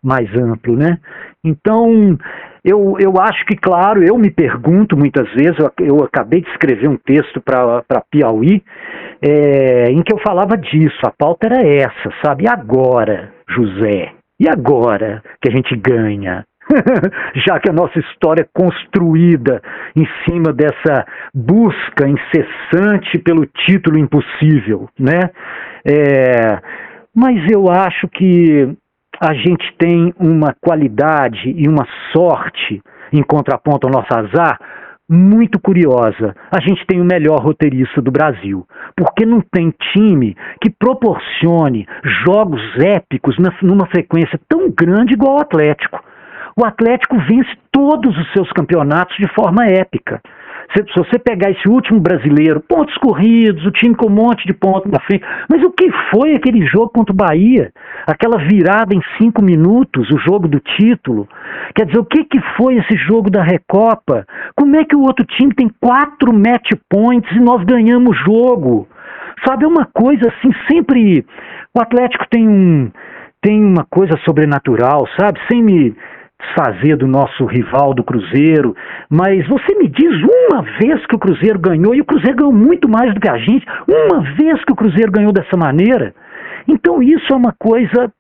mais 0.04 0.30
amplo, 0.36 0.78
né? 0.78 1.00
Então, 1.44 2.17
eu, 2.63 2.96
eu 3.00 3.20
acho 3.20 3.44
que, 3.48 3.56
claro, 3.56 4.04
eu 4.04 4.15
me 4.15 4.30
pergunto 4.30 4.96
muitas 4.96 5.28
vezes, 5.34 5.58
eu, 5.58 5.72
eu 5.80 6.04
acabei 6.04 6.41
de 6.41 6.50
escrever 6.52 6.88
um 6.88 6.98
texto 6.98 7.41
para 7.41 7.84
Piauí, 8.12 8.63
é, 9.20 9.89
em 9.89 10.04
que 10.04 10.13
eu 10.13 10.20
falava 10.20 10.56
disso, 10.56 11.00
a 11.04 11.12
pauta 11.12 11.48
era 11.48 11.65
essa, 11.65 12.13
sabe? 12.24 12.44
E 12.44 12.48
agora, 12.48 13.34
José? 13.50 14.12
E 14.39 14.48
agora 14.48 15.24
que 15.41 15.50
a 15.50 15.56
gente 15.56 15.76
ganha? 15.76 16.44
já 17.45 17.60
que 17.60 17.69
a 17.69 17.73
nossa 17.73 17.99
história 17.99 18.41
é 18.41 18.49
construída 18.53 19.62
em 19.95 20.07
cima 20.25 20.53
dessa 20.53 21.05
busca 21.34 22.07
incessante 22.07 23.17
pelo 23.19 23.45
título 23.45 23.97
impossível, 23.97 24.89
né? 24.99 25.29
É, 25.86 26.60
mas 27.15 27.51
eu 27.51 27.69
acho 27.69 28.07
que 28.07 28.75
a 29.19 29.34
gente 29.34 29.73
tem 29.77 30.13
uma 30.17 30.55
qualidade 30.60 31.53
e 31.55 31.67
uma 31.67 31.86
sorte 32.12 32.81
em 33.13 33.21
contraponto 33.21 33.88
ao 33.88 33.93
nosso 33.93 34.13
azar 34.17 34.57
muito 35.12 35.60
curiosa. 35.60 36.34
A 36.49 36.62
gente 36.62 36.86
tem 36.88 37.01
o 37.01 37.05
melhor 37.05 37.41
roteirista 37.43 38.01
do 38.01 38.10
Brasil, 38.10 38.65
porque 38.95 39.25
não 39.25 39.41
tem 39.41 39.73
time 39.91 40.38
que 40.62 40.69
proporcione 40.69 41.86
jogos 42.25 42.62
épicos 42.79 43.36
numa 43.62 43.86
frequência 43.88 44.39
tão 44.47 44.71
grande 44.71 45.13
igual 45.13 45.36
o 45.36 45.41
Atlético. 45.41 46.01
O 46.55 46.65
Atlético 46.65 47.17
vence 47.27 47.51
todos 47.71 48.17
os 48.17 48.33
seus 48.33 48.51
campeonatos 48.51 49.15
de 49.17 49.27
forma 49.33 49.65
épica. 49.65 50.21
Se, 50.75 50.83
se, 50.83 50.95
você 50.95 51.19
pegar 51.19 51.51
esse 51.51 51.67
último 51.67 51.99
brasileiro, 51.99 52.61
pontos 52.61 52.95
corridos, 52.97 53.65
o 53.65 53.71
time 53.71 53.93
com 53.93 54.07
um 54.07 54.15
monte 54.15 54.45
de 54.47 54.53
pontos 54.53 54.89
na 54.89 54.99
frente, 55.01 55.25
mas 55.49 55.61
o 55.63 55.71
que 55.71 55.91
foi 56.09 56.33
aquele 56.33 56.65
jogo 56.65 56.89
contra 56.89 57.11
o 57.11 57.15
Bahia? 57.15 57.71
Aquela 58.07 58.37
virada 58.37 58.95
em 58.95 59.01
cinco 59.17 59.43
minutos, 59.43 60.09
o 60.09 60.17
jogo 60.19 60.47
do 60.47 60.59
título. 60.59 61.27
Quer 61.75 61.87
dizer, 61.87 61.99
o 61.99 62.05
que, 62.05 62.23
que 62.23 62.39
foi 62.55 62.75
esse 62.75 62.95
jogo 62.95 63.29
da 63.29 63.43
Recopa? 63.43 64.25
Como 64.55 64.75
é 64.77 64.85
que 64.85 64.95
o 64.95 65.01
outro 65.01 65.25
time 65.25 65.53
tem 65.53 65.69
quatro 65.81 66.33
match 66.33 66.71
points 66.89 67.29
e 67.35 67.39
nós 67.39 67.63
ganhamos 67.65 68.11
o 68.11 68.23
jogo? 68.23 68.87
Sabe, 69.45 69.65
é 69.65 69.67
uma 69.67 69.85
coisa 69.85 70.29
assim, 70.29 70.51
sempre. 70.71 71.25
O 71.75 71.81
Atlético 71.81 72.25
tem 72.29 72.47
um. 72.47 72.91
Tem 73.41 73.59
uma 73.59 73.85
coisa 73.89 74.15
sobrenatural, 74.23 75.07
sabe? 75.19 75.39
Sem 75.51 75.63
me 75.63 75.95
desfazer 76.41 76.97
do 76.97 77.08
nosso 77.08 77.45
rival 77.45 77.93
do 77.93 78.04
Cruzeiro, 78.04 78.75
mas 79.10 79.47
você 79.47 79.75
me 79.75 79.88
diz 79.88 80.12
uma 80.49 80.62
vez 80.80 81.06
que 81.08 81.15
o 81.15 81.19
Cruzeiro 81.19 81.60
ganhou, 81.60 81.95
e 81.95 82.01
o 82.01 82.06
Cruzeiro 82.06 82.38
ganhou 82.38 82.54
muito 82.54 82.89
mais 82.89 83.13
do 83.13 83.19
que 83.19 83.30
a 83.30 83.38
gente, 83.38 83.65
uma 83.88 84.21
vez 84.36 84.63
que 84.65 84.71
o 84.71 84.75
Cruzeiro 84.75 85.12
ganhou 85.12 85.32
dessa 85.32 85.56
maneira. 85.56 86.13
Então 86.67 87.01
isso 87.01 87.32
é 87.32 87.36
uma 87.36 87.54
coisa 87.54 88.12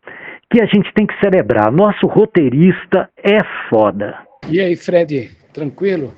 que 0.51 0.61
a 0.61 0.65
gente 0.65 0.93
tem 0.93 1.05
que 1.05 1.17
celebrar. 1.19 1.71
Nosso 1.71 2.05
roteirista 2.07 3.09
é 3.17 3.39
foda. 3.69 4.15
E 4.49 4.59
aí, 4.59 4.75
Fred, 4.75 5.31
tranquilo? 5.53 6.13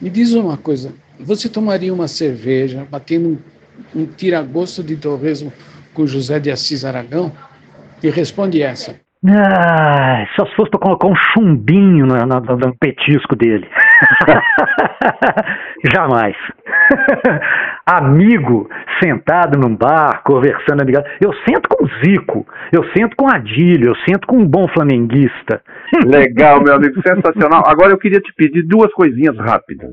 Me 0.00 0.08
diz 0.08 0.32
uma 0.32 0.56
coisa, 0.56 0.92
você 1.18 1.48
tomaria 1.48 1.92
uma 1.92 2.08
cerveja 2.08 2.86
batendo 2.90 3.38
um, 3.94 4.02
um 4.02 4.06
tira-gosto 4.06 4.82
de 4.82 4.96
torresmo 4.96 5.52
com 5.92 6.06
José 6.06 6.38
de 6.38 6.50
Assis 6.50 6.84
Aragão? 6.84 7.32
E 8.02 8.08
responde 8.08 8.62
essa. 8.62 8.94
Ah, 9.26 10.24
só 10.36 10.46
se 10.46 10.54
fosse 10.54 10.70
para 10.70 10.78
colocar 10.78 11.08
um 11.08 11.16
chumbinho 11.16 12.06
no, 12.06 12.14
no, 12.14 12.56
no 12.56 12.76
petisco 12.78 13.34
dele. 13.34 13.68
Jamais. 15.92 16.36
Amigo, 17.84 18.68
sentado 19.02 19.58
num 19.58 19.74
bar, 19.74 20.22
conversando, 20.22 20.82
amigado. 20.82 21.04
Eu 21.20 21.32
sento 21.48 21.68
com 21.68 21.84
o 21.84 21.88
Zico, 22.04 22.46
eu 22.72 22.84
sento 22.96 23.16
com 23.16 23.28
Adílio, 23.28 23.88
eu 23.88 23.96
sento 24.08 24.26
com 24.26 24.36
um 24.36 24.46
bom 24.46 24.68
flamenguista. 24.68 25.62
Legal, 26.06 26.62
meu 26.62 26.74
amigo, 26.74 26.94
sensacional. 27.04 27.64
Agora 27.66 27.90
eu 27.90 27.98
queria 27.98 28.20
te 28.20 28.32
pedir 28.34 28.62
duas 28.62 28.92
coisinhas 28.92 29.36
rápidas. 29.36 29.90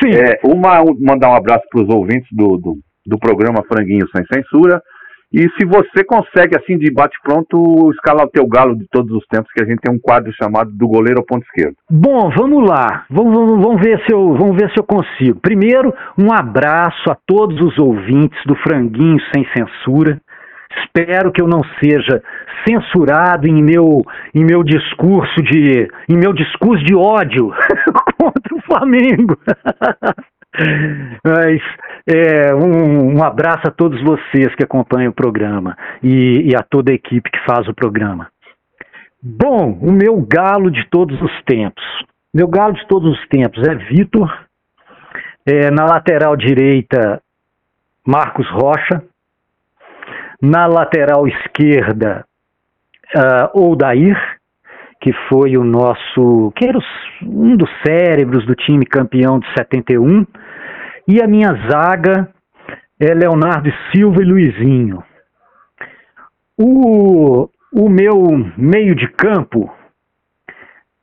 Sim. 0.00 0.14
É, 0.14 0.38
uma, 0.44 0.84
mandar 1.00 1.30
um 1.30 1.36
abraço 1.36 1.64
para 1.68 1.82
os 1.82 1.88
ouvintes 1.88 2.28
do, 2.30 2.56
do, 2.58 2.76
do 3.06 3.18
programa 3.18 3.64
Franguinho 3.66 4.06
Sem 4.14 4.24
Censura. 4.32 4.80
E 5.32 5.48
se 5.56 5.64
você 5.64 6.04
consegue, 6.04 6.56
assim, 6.56 6.76
de 6.76 6.92
bate-pronto, 6.92 7.90
escalar 7.92 8.26
o 8.26 8.30
teu 8.30 8.46
galo 8.46 8.76
de 8.76 8.86
todos 8.90 9.10
os 9.12 9.24
tempos, 9.26 9.50
que 9.52 9.62
a 9.62 9.66
gente 9.66 9.80
tem 9.80 9.94
um 9.94 9.98
quadro 9.98 10.30
chamado 10.34 10.70
do 10.70 10.86
goleiro 10.86 11.20
ao 11.20 11.24
ponto 11.24 11.42
esquerdo. 11.44 11.74
Bom, 11.90 12.30
vamos 12.36 12.68
lá. 12.68 13.06
Vamos, 13.08 13.34
vamos, 13.34 13.64
vamos, 13.64 13.80
ver 13.80 13.98
se 14.04 14.12
eu, 14.12 14.34
vamos 14.34 14.56
ver 14.56 14.70
se 14.72 14.78
eu 14.78 14.84
consigo. 14.84 15.40
Primeiro, 15.40 15.94
um 16.18 16.30
abraço 16.32 17.10
a 17.10 17.16
todos 17.26 17.58
os 17.60 17.78
ouvintes 17.78 18.38
do 18.44 18.54
Franguinho 18.56 19.18
Sem 19.32 19.46
Censura. 19.56 20.20
Espero 20.84 21.32
que 21.32 21.40
eu 21.40 21.48
não 21.48 21.62
seja 21.82 22.22
censurado 22.66 23.46
em 23.46 23.62
meu, 23.62 24.02
em 24.34 24.44
meu 24.44 24.62
discurso 24.62 25.42
de 25.42 25.88
em 26.08 26.16
meu 26.16 26.32
discurso 26.32 26.84
de 26.84 26.94
ódio 26.94 27.52
contra 28.18 28.54
o 28.54 28.62
Flamengo. 28.62 29.36
Mas 31.24 31.62
é, 32.06 32.54
um, 32.54 33.16
um, 33.16 33.24
abraço 33.24 33.66
a 33.66 33.70
todos 33.70 34.02
vocês 34.02 34.54
que 34.54 34.62
acompanham 34.62 35.10
o 35.10 35.14
programa 35.14 35.76
e, 36.02 36.50
e, 36.50 36.56
a 36.56 36.62
toda 36.62 36.92
a 36.92 36.94
equipe 36.94 37.30
que 37.30 37.44
faz 37.46 37.66
o 37.68 37.74
programa. 37.74 38.28
Bom, 39.22 39.78
o 39.80 39.90
meu 39.90 40.20
galo 40.20 40.70
de 40.70 40.86
todos 40.90 41.20
os 41.22 41.42
tempos. 41.44 41.84
Meu 42.34 42.48
galo 42.48 42.74
de 42.74 42.86
todos 42.86 43.12
os 43.12 43.28
tempos 43.28 43.62
é 43.66 43.74
Vitor. 43.74 44.46
É, 45.46 45.70
na 45.70 45.84
lateral 45.86 46.36
direita, 46.36 47.22
Marcos 48.06 48.48
Rocha. 48.50 49.02
Na 50.40 50.66
lateral 50.66 51.26
esquerda, 51.28 52.26
uh, 53.14 53.70
Odair, 53.70 54.18
que 55.00 55.12
foi 55.28 55.56
o 55.56 55.62
nosso. 55.62 56.52
que 56.56 56.66
era 56.66 56.78
um 57.22 57.56
dos 57.56 57.70
cérebros 57.86 58.44
do 58.44 58.54
time 58.56 58.84
campeão 58.84 59.38
de 59.38 59.46
71 59.56 60.26
e 61.06 61.20
a 61.20 61.26
minha 61.26 61.52
zaga 61.68 62.32
é 62.98 63.12
Leonardo 63.14 63.70
Silva 63.90 64.22
e 64.22 64.24
Luizinho. 64.24 65.02
O, 66.56 67.48
o 67.72 67.88
meu 67.88 68.28
meio 68.56 68.94
de 68.94 69.08
campo, 69.08 69.72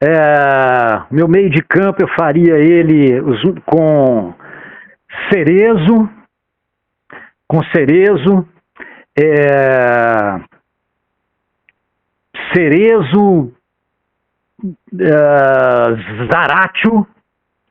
é, 0.02 1.04
meu 1.12 1.28
meio 1.28 1.50
de 1.50 1.62
campo 1.62 2.02
eu 2.02 2.08
faria 2.18 2.56
ele 2.58 3.20
com 3.66 4.34
Cerezo, 5.32 6.10
com 7.48 7.64
Cerezo, 7.76 8.48
é, 9.18 10.40
Cerezo, 12.54 13.52
é, 15.00 16.28
Zaratio, 16.32 17.06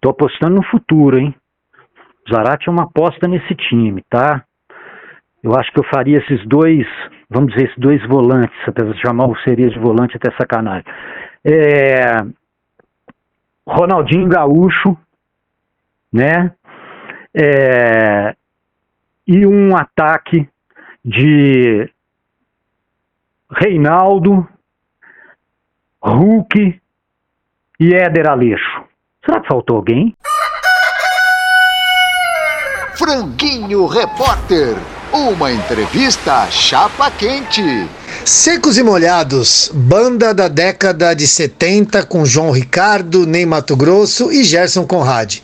tô 0.01 0.11
apostando 0.11 0.57
no 0.57 0.64
futuro, 0.64 1.19
hein? 1.19 1.35
Zarate 2.29 2.69
é 2.69 2.73
uma 2.73 2.85
aposta 2.85 3.27
nesse 3.27 3.55
time, 3.55 4.03
tá? 4.09 4.45
Eu 5.43 5.55
acho 5.55 5.73
que 5.73 5.79
eu 5.81 5.85
faria 5.85 6.19
esses 6.19 6.47
dois, 6.47 6.87
vamos 7.31 7.53
dizer, 7.53 7.67
esses 7.67 7.79
dois 7.79 8.07
volantes, 8.07 8.57
até 8.67 8.83
chamar 8.97 9.27
o 9.27 9.38
Seria 9.41 9.71
de 9.71 9.79
volante 9.79 10.17
até 10.17 10.31
sacanagem. 10.37 10.85
É, 11.45 12.17
Ronaldinho 13.67 14.29
Gaúcho, 14.29 14.97
né? 16.12 16.53
É, 17.35 18.35
e 19.27 19.47
um 19.47 19.77
ataque 19.77 20.49
de 21.05 21.88
Reinaldo, 23.51 24.49
Hulk 26.03 26.81
e 27.81 27.95
Éder 27.95 28.29
Aleixo. 28.29 28.85
Será 29.25 29.41
que 29.41 29.49
faltou 29.49 29.77
alguém? 29.77 30.14
Franguinho 33.09 33.87
Repórter. 33.87 34.77
Uma 35.11 35.51
entrevista 35.51 36.47
chapa 36.51 37.11
quente. 37.11 37.88
Secos 38.23 38.77
e 38.77 38.83
Molhados, 38.83 39.71
banda 39.73 40.35
da 40.35 40.47
década 40.47 41.14
de 41.14 41.27
70 41.27 42.03
com 42.03 42.27
João 42.27 42.51
Ricardo, 42.51 43.27
Ney 43.27 43.47
Mato 43.47 43.75
Grosso 43.75 44.31
e 44.31 44.44
Gerson 44.44 44.85
Conrad. 44.85 45.38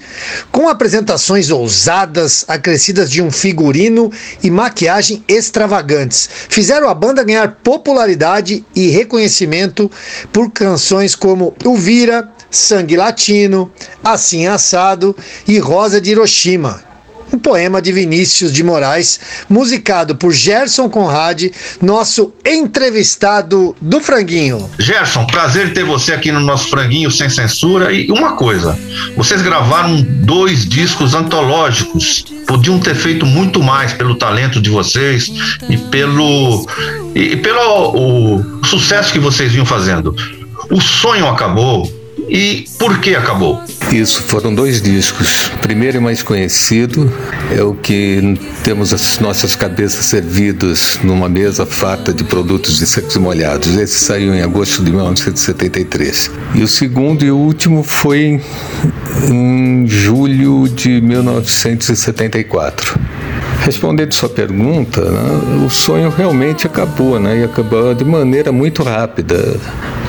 Com 0.53 0.69
apresentações 0.69 1.51
ousadas, 1.51 2.45
acrescidas 2.47 3.11
de 3.11 3.23
um 3.23 3.31
figurino 3.31 4.13
e 4.43 4.51
maquiagem 4.51 5.25
extravagantes, 5.27 6.29
fizeram 6.51 6.87
a 6.87 6.95
banda 6.95 7.25
ganhar 7.25 7.61
popularidade 7.65 8.63
e 8.77 8.89
reconhecimento 8.89 9.91
por 10.31 10.51
canções 10.51 11.15
como 11.15 11.55
Vira, 11.77 12.29
Sangue 12.51 12.95
Latino, 12.95 13.73
Assim 14.05 14.47
Assado 14.47 15.17
e 15.49 15.59
Rosa 15.59 15.99
de 15.99 16.11
Hiroshima 16.11 16.93
um 17.35 17.39
poema 17.39 17.83
de 17.83 17.93
Vinícius 17.93 18.53
de 18.53 18.63
Moraes, 18.63 19.19
musicado 19.49 20.15
por 20.15 20.33
Gerson 20.33 20.89
Conrad, 20.89 21.47
nosso 21.83 22.33
entrevistado 22.47 23.75
do 23.81 24.01
Franguinho. 24.01 24.71
Gerson, 24.79 25.27
prazer 25.27 25.73
ter 25.75 25.85
você 25.85 26.13
aqui 26.13 26.31
no 26.31 26.41
nosso 26.41 26.69
Franguinho 26.69 27.11
Sem 27.11 27.29
Censura. 27.29 27.93
E 27.93 28.11
uma 28.11 28.37
coisa, 28.37 28.79
vocês 29.17 29.43
gravaram 29.43 30.01
dois 30.01 30.67
discos 30.67 31.13
antológicos. 31.13 32.25
Podiam 32.47 32.79
ter 32.79 32.95
feito 32.95 33.27
muito 33.27 33.63
mais 33.63 33.93
pelo 33.93 34.15
talento 34.15 34.61
de 34.61 34.71
vocês 34.71 35.31
e 35.69 35.77
pelo, 35.77 36.67
e 37.15 37.37
pelo 37.37 38.45
o 38.61 38.65
sucesso 38.65 39.13
que 39.13 39.19
vocês 39.19 39.51
vinham 39.51 39.67
fazendo. 39.67 40.15
O 40.71 40.81
sonho 40.81 41.27
acabou, 41.27 41.91
e 42.35 42.65
por 42.81 42.99
que 42.99 43.15
acabou? 43.15 43.63
Isso, 43.93 44.21
foram 44.25 44.53
dois 44.53 44.83
discos. 44.83 45.53
Primeiro 45.63 45.99
e 45.99 46.01
mais 46.01 46.21
conhecido 46.21 47.09
é 47.57 47.63
o 47.63 47.75
que 47.75 48.37
temos 48.65 48.93
as 48.93 49.21
nossas 49.21 49.55
cabeças 49.55 50.07
servidas 50.07 50.99
numa 51.05 51.29
mesa 51.29 51.65
farta 51.65 52.13
de 52.13 52.25
produtos 52.25 52.77
de 52.77 52.89
secos 52.89 53.17
molhados. 53.19 53.77
Esse 53.77 54.01
saiu 54.01 54.35
em 54.35 54.43
agosto 54.43 54.83
de 54.83 54.91
1973. 54.91 56.33
E 56.57 56.63
o 56.65 56.67
segundo 56.67 57.25
e 57.25 57.31
último 57.31 57.85
foi 57.85 58.41
em 59.31 59.87
julho 59.87 60.69
de 60.69 61.01
1974. 61.01 62.99
Respondendo 63.61 64.13
sua 64.13 64.29
pergunta, 64.29 65.01
né, 65.09 65.65
o 65.65 65.71
sonho 65.71 66.11
realmente 66.11 66.67
acabou, 66.67 67.21
né, 67.21 67.43
e 67.43 67.45
acabou 67.45 67.95
de 67.95 68.05
maneira 68.05 68.51
muito 68.51 68.83
rápida, 68.83 69.57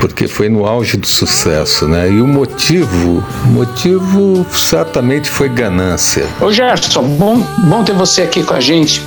porque 0.08 0.28
foi 0.28 0.50
no 0.50 0.65
auge 0.65 0.98
do 0.98 1.08
sucesso, 1.08 1.88
né, 1.88 2.12
e 2.12 2.22
o 2.22 2.28
motivo, 2.28 3.24
motivo 3.48 4.46
certamente 4.52 5.28
foi 5.28 5.50
ganância. 5.50 6.28
Ô 6.39 6.52
Gerson, 6.52 7.02
bom, 7.02 7.39
bom 7.68 7.84
ter 7.84 7.94
você 7.94 8.22
aqui 8.22 8.44
com 8.44 8.54
a 8.54 8.60
gente. 8.60 9.02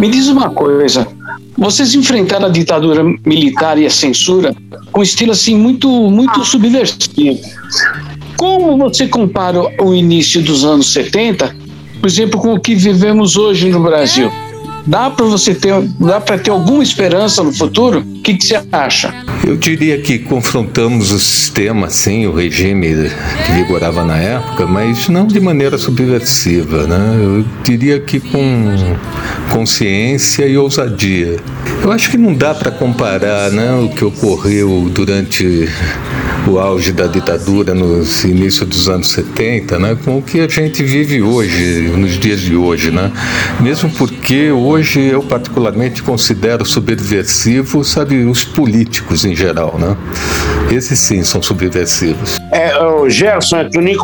Me 0.00 0.08
diz 0.08 0.28
uma 0.28 0.48
coisa, 0.48 1.06
vocês 1.56 1.94
enfrentaram 1.94 2.46
a 2.46 2.48
ditadura 2.48 3.04
militar 3.26 3.78
e 3.78 3.84
a 3.84 3.90
censura 3.90 4.54
com 4.90 5.02
estilo 5.02 5.32
assim 5.32 5.54
muito, 5.54 5.88
muito 6.10 6.42
subversivo. 6.44 7.38
Como 8.38 8.78
você 8.78 9.06
compara 9.06 9.60
o 9.82 9.92
início 9.92 10.40
dos 10.42 10.64
anos 10.64 10.92
70 10.92 11.68
por 12.00 12.06
exemplo, 12.06 12.40
com 12.40 12.54
o 12.54 12.60
que 12.60 12.76
vivemos 12.76 13.36
hoje 13.36 13.68
no 13.70 13.82
Brasil? 13.82 14.30
Dá 14.88 15.10
para 15.10 15.26
você 15.26 15.54
ter, 15.54 15.74
dá 16.00 16.18
para 16.18 16.38
ter 16.38 16.50
alguma 16.50 16.82
esperança 16.82 17.42
no 17.42 17.52
futuro? 17.52 17.98
O 18.00 18.22
que, 18.22 18.32
que 18.32 18.46
você 18.46 18.58
acha? 18.72 19.14
Eu 19.46 19.54
diria 19.54 20.00
que 20.00 20.18
confrontamos 20.18 21.12
o 21.12 21.18
sistema, 21.18 21.90
sim, 21.90 22.26
o 22.26 22.32
regime 22.32 23.10
que 23.44 23.52
vigorava 23.52 24.02
na 24.02 24.16
época, 24.16 24.66
mas 24.66 25.06
não 25.10 25.26
de 25.26 25.38
maneira 25.40 25.76
subversiva, 25.76 26.86
né? 26.86 27.20
Eu 27.22 27.44
diria 27.62 28.00
que 28.00 28.18
com 28.18 28.96
consciência 29.52 30.46
e 30.46 30.56
ousadia. 30.56 31.36
Eu 31.82 31.92
acho 31.92 32.10
que 32.10 32.16
não 32.16 32.32
dá 32.32 32.54
para 32.54 32.70
comparar, 32.70 33.50
né, 33.50 33.70
o 33.74 33.90
que 33.90 34.02
ocorreu 34.02 34.88
durante 34.90 35.68
o 36.46 36.58
auge 36.58 36.92
da 36.92 37.06
ditadura 37.06 37.74
nos 37.74 38.24
inícios 38.24 38.68
dos 38.68 38.88
anos 38.88 39.08
70, 39.08 39.78
né, 39.78 39.96
com 40.04 40.18
o 40.18 40.22
que 40.22 40.40
a 40.40 40.48
gente 40.48 40.82
vive 40.82 41.22
hoje, 41.22 41.92
nos 41.96 42.12
dias 42.18 42.40
de 42.40 42.56
hoje, 42.56 42.90
né? 42.90 43.10
Mesmo 43.60 43.90
porque 43.90 44.50
hoje 44.50 45.00
eu 45.00 45.22
particularmente 45.22 46.02
considero 46.02 46.64
subversivo, 46.64 47.84
sabe, 47.84 48.24
os 48.24 48.44
políticos 48.44 49.24
em 49.24 49.34
geral, 49.34 49.78
né? 49.78 49.96
Esses 50.70 50.98
sim 50.98 51.22
são 51.22 51.42
subversivos. 51.42 52.38
É, 52.52 52.76
Ô 52.98 53.08
Gerson, 53.08 53.58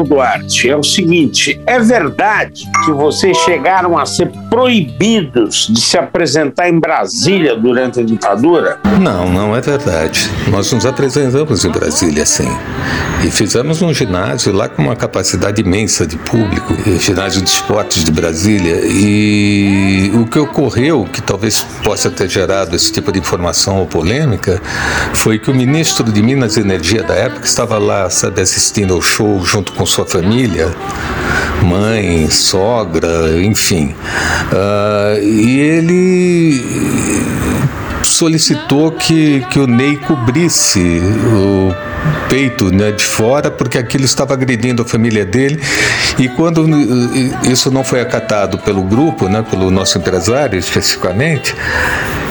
Duarte. 0.06 0.70
É 0.70 0.76
o 0.76 0.82
seguinte: 0.82 1.60
é 1.66 1.80
verdade 1.80 2.62
que 2.84 2.92
vocês 2.92 3.36
chegaram 3.38 3.98
a 3.98 4.06
ser 4.06 4.30
proibidos 4.48 5.66
de 5.68 5.80
se 5.80 5.98
apresentar 5.98 6.68
em 6.68 6.78
Brasília 6.78 7.56
durante 7.56 7.98
a 7.98 8.04
ditadura? 8.04 8.78
Não, 9.00 9.28
não 9.28 9.56
é 9.56 9.60
verdade. 9.60 10.30
Nós 10.48 10.72
nos 10.72 10.86
apresentamos 10.86 11.64
em 11.64 11.70
Brasília, 11.70 12.24
sim. 12.24 12.48
E 13.24 13.30
fizemos 13.30 13.82
um 13.82 13.92
ginásio 13.92 14.52
lá 14.52 14.68
com 14.68 14.82
uma 14.82 14.94
capacidade 14.94 15.60
imensa 15.60 16.06
de 16.06 16.16
público, 16.16 16.72
ginásio 17.00 17.42
de 17.42 17.48
esportes 17.48 18.04
de 18.04 18.12
Brasília. 18.12 18.80
E 18.84 20.12
o 20.14 20.26
que 20.26 20.38
ocorreu, 20.38 21.04
que 21.10 21.20
talvez 21.20 21.66
possa 21.82 22.10
ter 22.10 22.28
gerado 22.28 22.76
esse 22.76 22.92
tipo 22.92 23.10
de 23.10 23.18
informação 23.18 23.78
ou 23.78 23.86
polêmica, 23.86 24.62
foi 25.14 25.38
que 25.38 25.50
o 25.50 25.54
ministro 25.54 26.12
de 26.12 26.22
Minas 26.22 26.56
e 26.56 26.60
Energia 26.60 27.02
da 27.02 27.14
época 27.14 27.46
estava 27.46 27.76
lá, 27.78 28.08
sabe, 28.08 28.40
assistindo 28.40 28.93
ao 28.94 29.02
show 29.02 29.44
junto 29.44 29.72
com 29.72 29.84
sua 29.84 30.06
família, 30.06 30.74
mãe, 31.62 32.28
sogra, 32.30 33.42
enfim. 33.42 33.94
Uh, 34.52 35.22
e 35.22 35.60
ele 35.60 36.64
solicitou 38.02 38.92
que, 38.92 39.40
que 39.50 39.58
o 39.58 39.66
Ney 39.66 39.96
cobrisse 39.96 40.80
o 40.80 41.74
peito 42.28 42.72
né, 42.72 42.90
de 42.92 43.04
fora, 43.04 43.50
porque 43.50 43.78
aquilo 43.78 44.04
estava 44.04 44.34
agredindo 44.34 44.82
a 44.82 44.84
família 44.84 45.24
dele. 45.24 45.60
E 46.18 46.28
quando 46.28 46.66
isso 47.48 47.70
não 47.70 47.84
foi 47.84 48.00
acatado 48.00 48.58
pelo 48.58 48.82
grupo, 48.82 49.28
né, 49.28 49.44
pelo 49.48 49.70
nosso 49.70 49.98
empresário 49.98 50.58
especificamente, 50.58 51.54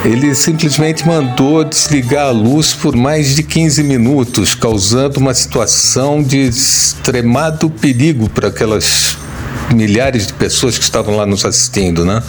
ele 0.04 0.36
simplesmente 0.36 1.08
mandou 1.08 1.64
desligar 1.64 2.28
a 2.28 2.32
luz 2.32 2.74
por 2.74 2.96
mais 2.96 3.36
de 3.36 3.44
15 3.44 3.84
minutos, 3.84 4.54
causando 4.56 5.20
uma 5.20 5.34
situação 5.34 6.22
de 6.22 6.40
extremado 6.40 7.70
perigo 7.70 8.30
para 8.30 8.50
aquelas 8.50 9.18
milhares 9.74 10.28
de 10.28 10.34
pessoas 10.34 10.78
que 10.78 10.84
estavam 10.84 11.16
lá 11.16 11.26
nos 11.26 11.46
assistindo, 11.46 12.06
né? 12.06 12.22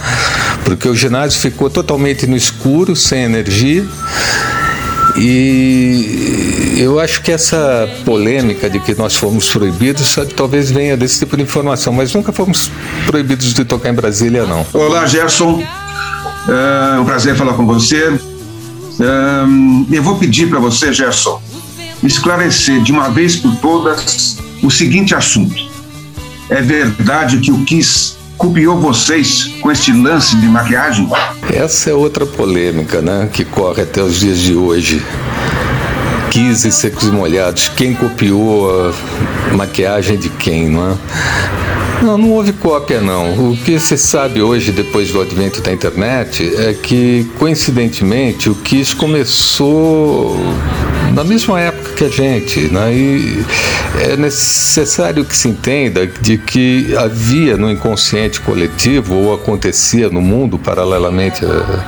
Porque 0.63 0.87
o 0.87 0.95
ginásio 0.95 1.39
ficou 1.39 1.69
totalmente 1.69 2.25
no 2.25 2.35
escuro, 2.35 2.95
sem 2.95 3.23
energia. 3.23 3.85
E 5.17 6.75
eu 6.77 6.99
acho 6.99 7.21
que 7.21 7.31
essa 7.31 7.89
polêmica 8.03 8.69
de 8.69 8.79
que 8.79 8.93
nós 8.95 9.15
fomos 9.15 9.49
proibidos 9.49 10.15
talvez 10.35 10.71
venha 10.71 10.97
desse 10.97 11.19
tipo 11.19 11.37
de 11.37 11.43
informação, 11.43 11.93
mas 11.93 12.13
nunca 12.13 12.33
fomos 12.33 12.69
proibidos 13.05 13.53
de 13.53 13.63
tocar 13.63 13.89
em 13.89 13.93
Brasília, 13.93 14.45
não. 14.45 14.65
Olá, 14.73 15.05
Gerson. 15.05 15.63
É 16.47 16.99
um 16.99 17.05
prazer 17.05 17.35
falar 17.35 17.53
com 17.53 17.65
você. 17.65 18.19
É, 18.99 19.95
eu 19.95 20.03
vou 20.03 20.17
pedir 20.17 20.49
para 20.49 20.59
você, 20.59 20.93
Gerson, 20.93 21.41
esclarecer 22.03 22.81
de 22.81 22.91
uma 22.91 23.09
vez 23.09 23.35
por 23.35 23.55
todas 23.57 24.37
o 24.61 24.69
seguinte 24.69 25.15
assunto. 25.15 25.55
É 26.49 26.61
verdade 26.61 27.39
que 27.39 27.51
o 27.51 27.63
Kiss 27.63 28.14
copiou 28.37 28.79
vocês 28.79 29.55
com 29.61 29.71
este 29.71 29.91
lance 29.91 30.35
de 30.35 30.47
maquiagem? 30.47 31.09
Essa 31.53 31.89
é 31.89 31.93
outra 31.93 32.25
polêmica, 32.25 33.01
né, 33.01 33.29
que 33.31 33.45
corre 33.45 33.83
até 33.83 34.01
os 34.01 34.19
dias 34.19 34.39
de 34.39 34.55
hoje. 34.55 35.03
Kiss 36.29 36.67
e 36.67 36.71
secos 36.71 37.05
e 37.05 37.11
molhados, 37.11 37.69
quem 37.69 37.93
copiou 37.93 38.69
a 38.89 39.55
maquiagem 39.55 40.17
de 40.17 40.29
quem, 40.29 40.69
não 40.69 40.91
é? 40.91 40.95
Não, 42.01 42.17
não 42.17 42.31
houve 42.31 42.51
cópia, 42.51 42.99
não. 42.99 43.51
O 43.51 43.57
que 43.57 43.79
se 43.79 43.97
sabe 43.97 44.41
hoje, 44.41 44.71
depois 44.71 45.11
do 45.11 45.21
advento 45.21 45.61
da 45.61 45.71
internet, 45.71 46.53
é 46.57 46.73
que, 46.73 47.25
coincidentemente, 47.39 48.49
o 48.49 48.55
Kiss 48.55 48.93
começou 48.95 50.37
na 51.13 51.23
mesma 51.23 51.59
época 51.59 51.74
a 52.05 52.09
gente, 52.09 52.71
né? 52.71 52.93
E 52.93 53.45
é 54.01 54.17
necessário 54.17 55.25
que 55.25 55.35
se 55.35 55.47
entenda 55.47 56.05
de 56.05 56.37
que 56.37 56.95
havia 56.95 57.57
no 57.57 57.69
inconsciente 57.69 58.39
coletivo 58.41 59.15
ou 59.15 59.33
acontecia 59.33 60.09
no 60.09 60.21
mundo 60.21 60.57
paralelamente 60.57 61.45
a, 61.45 61.47
né, 61.47 61.85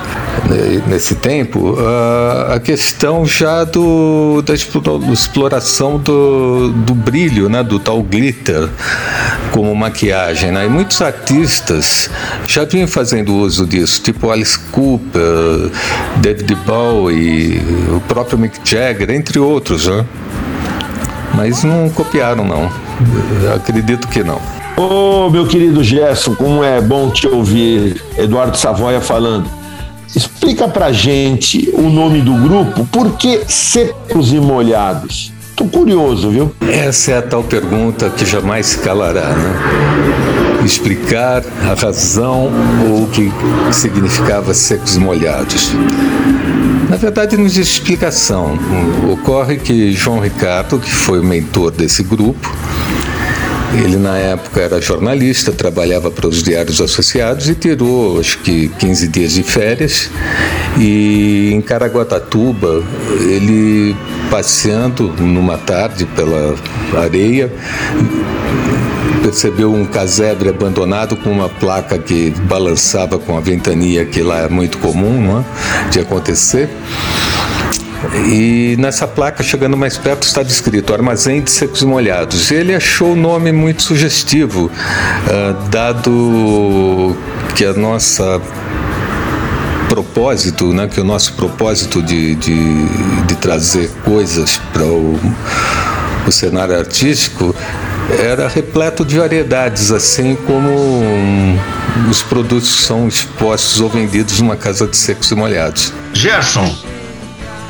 nesse 0.88 1.15
tempo 1.15 1.76
a, 1.80 2.56
a 2.56 2.60
questão 2.60 3.26
já 3.26 3.63
do 3.63 4.41
da 4.41 4.54
exploração 4.54 5.97
do, 5.97 6.71
do 6.71 6.93
brilho, 6.93 7.50
né? 7.50 7.63
Do 7.63 7.80
tal 7.80 8.02
glitter 8.02 8.69
como 9.52 9.73
maquiagem, 9.76 10.52
né? 10.52 10.65
E 10.65 10.69
muitos 10.69 11.02
artistas 11.02 12.10
já 12.47 12.65
vinham 12.65 12.88
fazendo 12.88 13.36
uso 13.36 13.65
disso, 13.65 14.02
tipo 14.02 14.30
Alice 14.30 14.58
Cooper, 14.71 15.71
David 16.17 16.56
Bowie, 16.65 17.62
o 17.95 18.00
próprio 18.02 18.38
Mick 18.38 18.60
Jagger, 18.63 19.10
entre 19.12 19.39
outros, 19.39 19.88
né? 19.88 20.06
Mas 21.34 21.63
não 21.63 21.89
copiaram, 21.89 22.43
não. 22.43 22.71
Eu 23.43 23.54
acredito 23.54 24.08
que 24.08 24.23
não. 24.23 24.41
Ô, 24.76 25.26
oh, 25.26 25.30
meu 25.30 25.47
querido 25.47 25.84
Gerson, 25.84 26.36
como 26.36 26.63
é 26.63 26.80
bom 26.80 27.10
te 27.10 27.28
ouvir, 27.28 28.02
Eduardo 28.17 28.58
Savoia 28.58 29.02
falando. 29.02 29.56
Explica 30.15 30.67
pra 30.67 30.91
gente 30.91 31.69
o 31.73 31.89
nome 31.89 32.21
do 32.21 32.33
grupo, 32.33 32.85
por 32.85 33.17
que 33.17 33.41
Secos 33.47 34.31
e 34.31 34.39
Molhados? 34.39 35.33
Tô 35.57 35.65
curioso, 35.65 36.29
viu? 36.29 36.51
Essa 36.61 37.13
é 37.13 37.17
a 37.17 37.21
tal 37.21 37.43
pergunta 37.43 38.11
que 38.11 38.23
jamais 38.23 38.67
se 38.67 38.77
calará, 38.77 39.29
né? 39.29 39.55
Explicar 40.63 41.43
a 41.63 41.73
razão 41.73 42.51
ou 42.87 43.03
o 43.03 43.07
que 43.07 43.31
significava 43.71 44.53
secos 44.53 44.95
e 44.95 44.99
molhados. 44.99 45.71
Na 46.89 46.95
verdade, 46.95 47.35
não 47.37 47.45
existe 47.45 47.81
explicação. 47.81 48.57
Ocorre 49.11 49.57
que 49.57 49.91
João 49.93 50.19
Ricardo, 50.19 50.77
que 50.77 50.91
foi 50.91 51.19
o 51.19 51.23
mentor 51.23 51.71
desse 51.71 52.03
grupo, 52.03 52.51
ele, 53.73 53.97
na 53.97 54.17
época, 54.17 54.62
era 54.62 54.82
jornalista, 54.82 55.51
trabalhava 55.51 56.10
para 56.10 56.27
os 56.27 56.41
Diários 56.41 56.80
Associados 56.80 57.49
e 57.49 57.56
tirou, 57.56 58.19
acho 58.19 58.39
que, 58.39 58.69
15 58.69 59.08
dias 59.08 59.34
de 59.34 59.43
férias. 59.43 60.10
E 60.77 61.51
em 61.53 61.62
Caraguatatuba, 61.62 62.84
ele 63.19 63.95
passeando 64.30 65.13
numa 65.19 65.58
tarde 65.58 66.06
pela 66.06 66.56
areia, 66.95 67.51
percebeu 69.21 69.73
um 69.73 69.86
casebre 69.86 70.49
abandonado 70.49 71.17
com 71.17 71.30
uma 71.30 71.49
placa 71.49 71.97
que 71.97 72.30
balançava 72.41 73.19
com 73.19 73.38
a 73.38 73.41
ventania, 73.41 74.06
que 74.06 74.21
lá 74.21 74.39
é 74.39 74.47
muito 74.47 74.77
comum 74.77 75.21
não 75.21 75.39
é? 75.39 75.89
de 75.89 75.99
acontecer. 75.99 76.69
E 78.29 78.75
nessa 78.77 79.07
placa, 79.07 79.43
chegando 79.43 79.75
mais 79.75 79.97
perto, 79.97 80.23
está 80.23 80.43
descrito 80.43 80.93
Armazém 80.93 81.41
de 81.41 81.49
Secos 81.49 81.81
e 81.81 81.86
Molhados. 81.86 82.51
Ele 82.51 82.75
achou 82.75 83.13
o 83.13 83.15
nome 83.15 83.51
muito 83.51 83.81
sugestivo, 83.81 84.65
uh, 84.65 85.69
dado 85.69 87.15
que 87.55 87.65
a 87.65 87.73
nossa 87.73 88.41
propósito, 89.88 90.73
né, 90.73 90.88
que 90.88 90.99
o 90.99 91.03
nosso 91.03 91.33
propósito 91.33 92.01
de, 92.01 92.36
de, 92.36 92.86
de 93.25 93.36
trazer 93.36 93.89
coisas 94.03 94.60
para 94.73 94.83
o, 94.83 95.19
o 96.27 96.31
cenário 96.31 96.77
artístico 96.77 97.55
era 98.19 98.47
repleto 98.47 99.03
de 99.03 99.17
variedades, 99.17 99.91
assim 99.91 100.36
como 100.36 100.69
os 102.10 102.21
produtos 102.21 102.86
são 102.86 103.07
expostos 103.07 103.81
ou 103.81 103.89
vendidos 103.89 104.39
numa 104.39 104.55
casa 104.55 104.88
de 104.88 104.95
secos 104.95 105.31
e 105.31 105.36
molhados. 105.36 105.93
Gerson, 106.13 106.73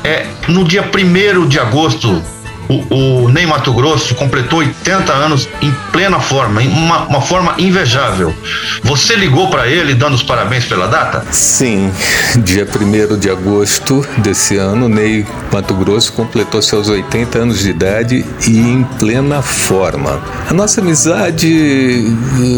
é, 0.04 0.26
no 0.48 0.64
dia 0.64 0.82
1 0.82 1.46
de 1.46 1.58
agosto 1.58 2.22
o, 2.68 3.24
o 3.24 3.28
Ney 3.28 3.46
Mato 3.46 3.72
Grosso 3.72 4.14
completou 4.14 4.60
80 4.60 5.12
anos 5.12 5.48
em 5.62 5.72
plena 5.92 6.20
forma, 6.20 6.62
em 6.62 6.68
uma, 6.68 7.06
uma 7.06 7.20
forma 7.20 7.54
invejável. 7.58 8.34
Você 8.82 9.14
ligou 9.14 9.48
para 9.48 9.66
ele 9.68 9.94
dando 9.94 10.14
os 10.14 10.22
parabéns 10.22 10.64
pela 10.64 10.86
data? 10.86 11.24
Sim, 11.30 11.90
dia 12.36 12.66
1 12.66 13.18
de 13.18 13.30
agosto 13.30 14.06
desse 14.18 14.56
ano, 14.56 14.88
Ney 14.88 15.26
Mato 15.52 15.74
Grosso 15.74 16.12
completou 16.12 16.60
seus 16.60 16.88
80 16.88 17.38
anos 17.38 17.60
de 17.60 17.70
idade 17.70 18.24
e 18.46 18.58
em 18.58 18.84
plena 18.98 19.40
forma. 19.42 20.20
A 20.48 20.52
nossa 20.52 20.80
amizade 20.80 21.48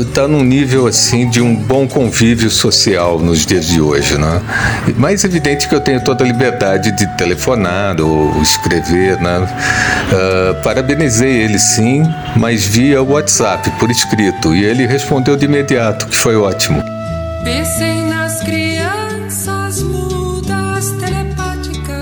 está 0.00 0.22
eh, 0.22 0.26
num 0.26 0.42
nível 0.42 0.86
assim 0.86 1.28
de 1.28 1.40
um 1.40 1.54
bom 1.54 1.86
convívio 1.86 2.50
social 2.50 3.18
nos 3.18 3.46
dias 3.46 3.66
de 3.66 3.80
hoje, 3.80 4.18
né? 4.18 4.42
Mais 4.96 5.24
evidente 5.24 5.68
que 5.68 5.74
eu 5.74 5.80
tenho 5.80 6.02
toda 6.02 6.24
a 6.24 6.26
liberdade 6.26 6.90
de 6.92 7.06
telefonar 7.16 8.00
ou 8.00 8.40
escrever, 8.42 9.18
né? 9.20 9.46
Uh, 10.10 10.60
parabenizei 10.62 11.42
ele 11.42 11.58
sim, 11.58 12.02
mas 12.36 12.66
via 12.66 13.02
WhatsApp, 13.02 13.70
por 13.78 13.90
escrito, 13.90 14.54
e 14.54 14.64
ele 14.64 14.86
respondeu 14.86 15.36
de 15.36 15.44
imediato, 15.44 16.06
que 16.06 16.16
foi 16.16 16.36
ótimo. 16.36 16.82
Pensei 17.44 18.02
nas 18.06 18.42
crianças 18.42 19.82
mudas 19.82 20.90
telepáticas. 20.92 22.00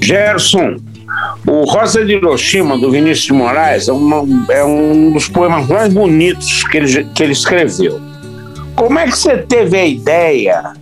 Gerson, 0.00 0.76
o 1.46 1.64
Rosa 1.64 2.04
de 2.04 2.12
Hiroshima, 2.12 2.78
do 2.78 2.90
Vinícius 2.90 3.26
de 3.26 3.32
Moraes, 3.32 3.88
é, 3.88 3.92
uma, 3.92 4.24
é 4.52 4.64
um 4.64 5.12
dos 5.12 5.28
poemas 5.28 5.66
mais 5.66 5.92
bonitos 5.92 6.62
que 6.64 6.76
ele, 6.76 7.04
que 7.14 7.22
ele 7.22 7.32
escreveu. 7.32 8.00
Como 8.76 8.98
é 8.98 9.06
que 9.06 9.18
você 9.18 9.38
teve 9.38 9.76
a 9.76 9.84
ideia 9.84 10.72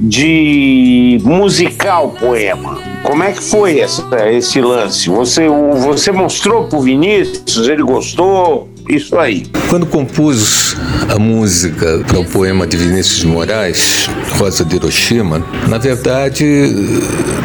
de 0.00 1.20
musicar 1.22 2.04
o 2.04 2.10
poema. 2.10 2.78
Como 3.02 3.22
é 3.22 3.32
que 3.32 3.42
foi 3.42 3.80
essa, 3.80 4.04
esse 4.30 4.60
lance? 4.60 5.08
Você, 5.10 5.46
você 5.48 6.10
mostrou 6.10 6.64
pro 6.64 6.80
Vinícius, 6.80 7.68
ele 7.68 7.82
gostou? 7.82 8.68
Isso 8.90 9.16
aí. 9.16 9.46
Quando 9.68 9.86
compus 9.86 10.76
a 11.08 11.16
música 11.16 12.02
para 12.08 12.18
o 12.18 12.24
poema 12.24 12.66
de 12.66 12.76
Vinícius 12.76 13.20
de 13.20 13.26
Moraes, 13.28 14.10
Rosa 14.36 14.64
de 14.64 14.74
Hiroshima, 14.74 15.46
na 15.68 15.78
verdade, 15.78 16.44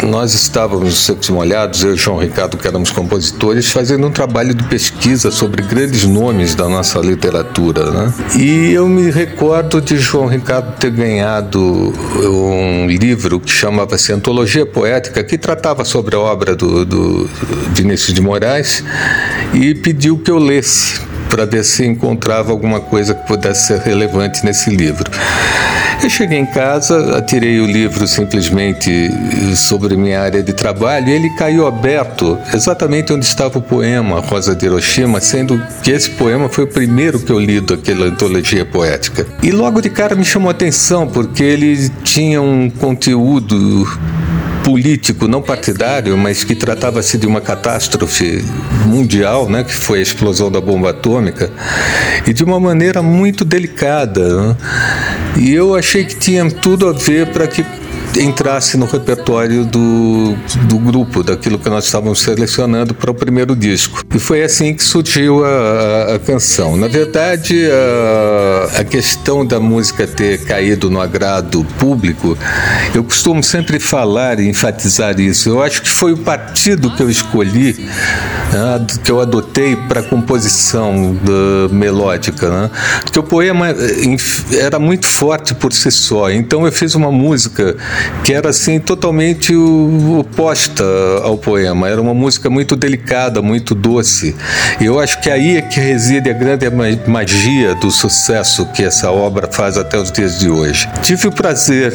nós 0.02 0.34
estávamos 0.34 1.06
secos 1.06 1.30
molhados, 1.30 1.84
eu 1.84 1.94
e 1.94 1.98
João 1.98 2.18
Ricardo, 2.18 2.58
que 2.58 2.68
éramos 2.68 2.90
compositores, 2.90 3.72
fazendo 3.72 4.08
um 4.08 4.12
trabalho 4.12 4.56
de 4.56 4.64
pesquisa 4.64 5.30
sobre 5.30 5.62
grandes 5.62 6.04
nomes 6.04 6.56
da 6.56 6.68
nossa 6.68 6.98
literatura. 6.98 7.92
Né? 7.92 8.14
E 8.40 8.72
eu 8.72 8.90
me 8.90 9.12
recordo 9.12 9.80
de 9.80 9.98
João 9.98 10.26
Ricardo 10.26 10.76
ter 10.80 10.90
ganhado 10.90 11.62
um 12.24 12.88
livro 12.88 13.40
que 13.40 13.52
chamava-se 13.52 14.12
Antologia 14.12 14.66
Poética, 14.66 15.24
que 15.24 15.38
tratava 15.38 15.86
sobre 15.86 16.16
a 16.16 16.20
obra 16.20 16.56
do, 16.56 16.84
do 16.84 17.30
Vinícius 17.70 18.16
de 18.16 18.22
Moraes, 18.22 18.84
e 19.54 19.76
pediu 19.76 20.18
que 20.18 20.32
eu 20.32 20.40
lesse 20.40 21.14
para 21.36 21.46
ver 21.46 21.66
se 21.66 21.86
encontrava 21.86 22.54
alguma 22.54 22.80
coisa 22.80 23.14
que 23.14 23.28
pudesse 23.28 23.68
ser 23.68 23.80
relevante 23.80 24.46
nesse 24.46 24.70
livro. 24.70 25.12
Eu 26.02 26.10
cheguei 26.10 26.40
em 26.40 26.46
casa, 26.46 27.18
atirei 27.18 27.60
o 27.60 27.66
livro 27.66 28.08
simplesmente 28.08 29.12
sobre 29.54 29.98
minha 29.98 30.22
área 30.22 30.42
de 30.42 30.54
trabalho 30.54 31.10
e 31.10 31.12
ele 31.12 31.30
caiu 31.32 31.68
aberto 31.68 32.38
exatamente 32.54 33.12
onde 33.12 33.26
estava 33.26 33.60
o 33.60 33.62
poema 33.62 34.22
Rosa 34.22 34.56
de 34.56 34.66
Hiroshima, 34.66 35.20
sendo 35.20 35.62
que 35.84 35.92
esse 35.92 36.10
poema 36.12 36.48
foi 36.48 36.64
o 36.64 36.68
primeiro 36.68 37.20
que 37.20 37.34
eu 37.34 37.40
li 37.40 37.60
daquela 37.60 38.06
antologia 38.06 38.66
poética. 38.66 39.28
E 39.44 39.52
logo 39.52 39.82
de 39.82 39.90
cara 39.90 40.16
me 40.16 40.24
chamou 40.24 40.48
a 40.48 40.52
atenção 40.52 41.06
porque 41.06 41.44
ele 41.44 41.90
tinha 42.06 42.42
um 42.42 42.70
conteúdo 42.70 43.86
político 44.66 45.28
não 45.28 45.44
partidário, 45.44 46.18
mas 46.18 46.44
que 46.44 46.56
tratava-se 46.56 47.20
de 47.20 47.28
uma 47.28 47.40
catástrofe 47.40 48.44
mundial, 48.88 49.48
né, 49.48 49.64
que 49.64 49.72
foi 49.72 50.00
a 50.00 50.02
explosão 50.02 50.52
da 50.52 50.60
bomba 50.60 50.90
atômica, 50.90 51.52
e 52.26 52.34
de 52.34 52.44
uma 52.44 52.60
maneira 52.60 53.04
muito 53.04 53.46
delicada. 53.46 54.42
Né? 54.42 54.58
E 55.38 55.54
eu 55.54 55.76
achei 55.76 56.04
que 56.04 56.16
tinha 56.16 56.50
tudo 56.50 56.90
a 56.90 56.94
ver 56.94 57.28
para 57.28 57.46
que 57.46 57.64
entrasse 58.18 58.78
no 58.78 58.86
repertório 58.86 59.66
do, 59.66 60.36
do 60.64 60.78
grupo, 60.78 61.24
daquilo 61.24 61.60
que 61.60 61.70
nós 61.70 61.86
estávamos 61.86 62.20
selecionando 62.20 62.94
para 62.94 63.12
o 63.12 63.14
primeiro 63.14 63.56
disco. 63.56 64.04
E 64.14 64.20
foi 64.20 64.44
assim 64.44 64.74
que 64.74 64.84
surgiu 64.84 65.44
a, 65.46 66.16
a 66.16 66.20
canção. 66.20 66.78
Na 66.78 66.88
verdade, 66.88 67.68
a, 67.70 68.80
a 68.82 68.84
questão 68.84 69.46
da 69.46 69.60
música 69.60 70.08
ter 70.08 70.44
caído 70.46 70.90
no 70.90 71.02
agrado 71.02 71.66
público, 71.78 72.38
eu 72.94 73.04
costumo 73.04 73.44
sempre 73.44 73.80
falar 73.80 74.40
e 74.40 74.48
enfatizar 74.48 75.20
isso. 75.20 75.50
Eu 75.50 75.62
acho 75.62 75.82
que 75.82 75.90
foi 75.90 76.14
o 76.14 76.18
partido 76.18 76.92
que 76.92 77.02
eu 77.02 77.10
escolhi, 77.10 77.74
né, 78.52 78.86
que 79.04 79.12
eu 79.12 79.20
adotei 79.20 79.76
para 79.76 80.00
a 80.00 80.04
composição 80.04 81.16
da, 81.16 81.74
melódica. 81.74 82.50
Né? 82.50 82.72
Porque 83.04 83.20
o 83.20 83.24
poema 83.24 83.68
era 84.60 84.80
muito 84.80 85.08
forte 85.08 85.54
por 85.54 85.74
si 85.74 85.92
só. 85.92 86.32
Então 86.32 86.66
eu 86.66 86.72
fiz 86.72 86.96
uma 86.96 87.12
música 87.12 87.76
que 88.24 88.34
era 88.34 88.50
assim 88.50 88.80
totalmente 88.80 89.54
oposta 89.56 90.84
ao 91.24 91.38
poema. 91.38 91.88
Era 91.90 92.02
uma 92.02 92.14
música 92.14 92.50
muito 92.50 92.76
delicada, 92.76 93.42
muito 93.42 93.76
doce. 93.76 94.36
Eu 94.80 95.00
acho 95.00 95.22
que 95.22 95.30
aí 95.30 95.58
é 95.58 95.62
que 95.62 95.80
reside 95.80 96.30
a 96.30 96.34
grande 96.34 96.66
magia 97.08 97.76
do 97.76 97.92
sucesso 97.92 98.66
que 98.74 98.84
essa 98.84 99.12
obra 99.12 99.48
faz 99.52 99.78
até 99.78 99.98
os 99.98 100.12
dias 100.12 100.40
de 100.40 100.50
hoje. 100.50 100.90
Tive 101.02 101.28
o 101.28 101.32
prazer 101.32 101.94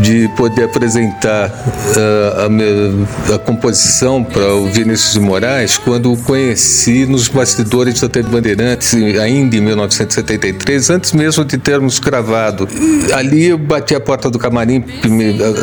de 0.00 0.28
poder 0.36 0.64
apresentar 0.64 1.48
uh, 1.48 2.46
a, 2.46 2.48
minha, 2.48 3.06
a, 3.34 3.38
composição 3.38 4.22
para 4.22 4.54
o 4.54 4.66
Vinícius 4.70 5.14
de 5.14 5.20
Moraes 5.20 5.78
quando 5.78 6.12
o 6.12 6.16
conheci 6.16 7.06
nos 7.06 7.28
bastidores 7.28 8.00
da 8.00 8.08
TV 8.08 8.28
Bandeirantes, 8.28 8.94
ainda 8.94 9.56
em 9.56 9.60
1973, 9.60 10.90
antes 10.90 11.12
mesmo 11.12 11.44
de 11.44 11.58
termos 11.58 11.98
gravado. 11.98 12.68
Ali 13.12 13.46
eu 13.46 13.58
bati 13.58 13.94
a 13.94 14.00
porta 14.00 14.30
do 14.30 14.38
camarim, 14.38 14.84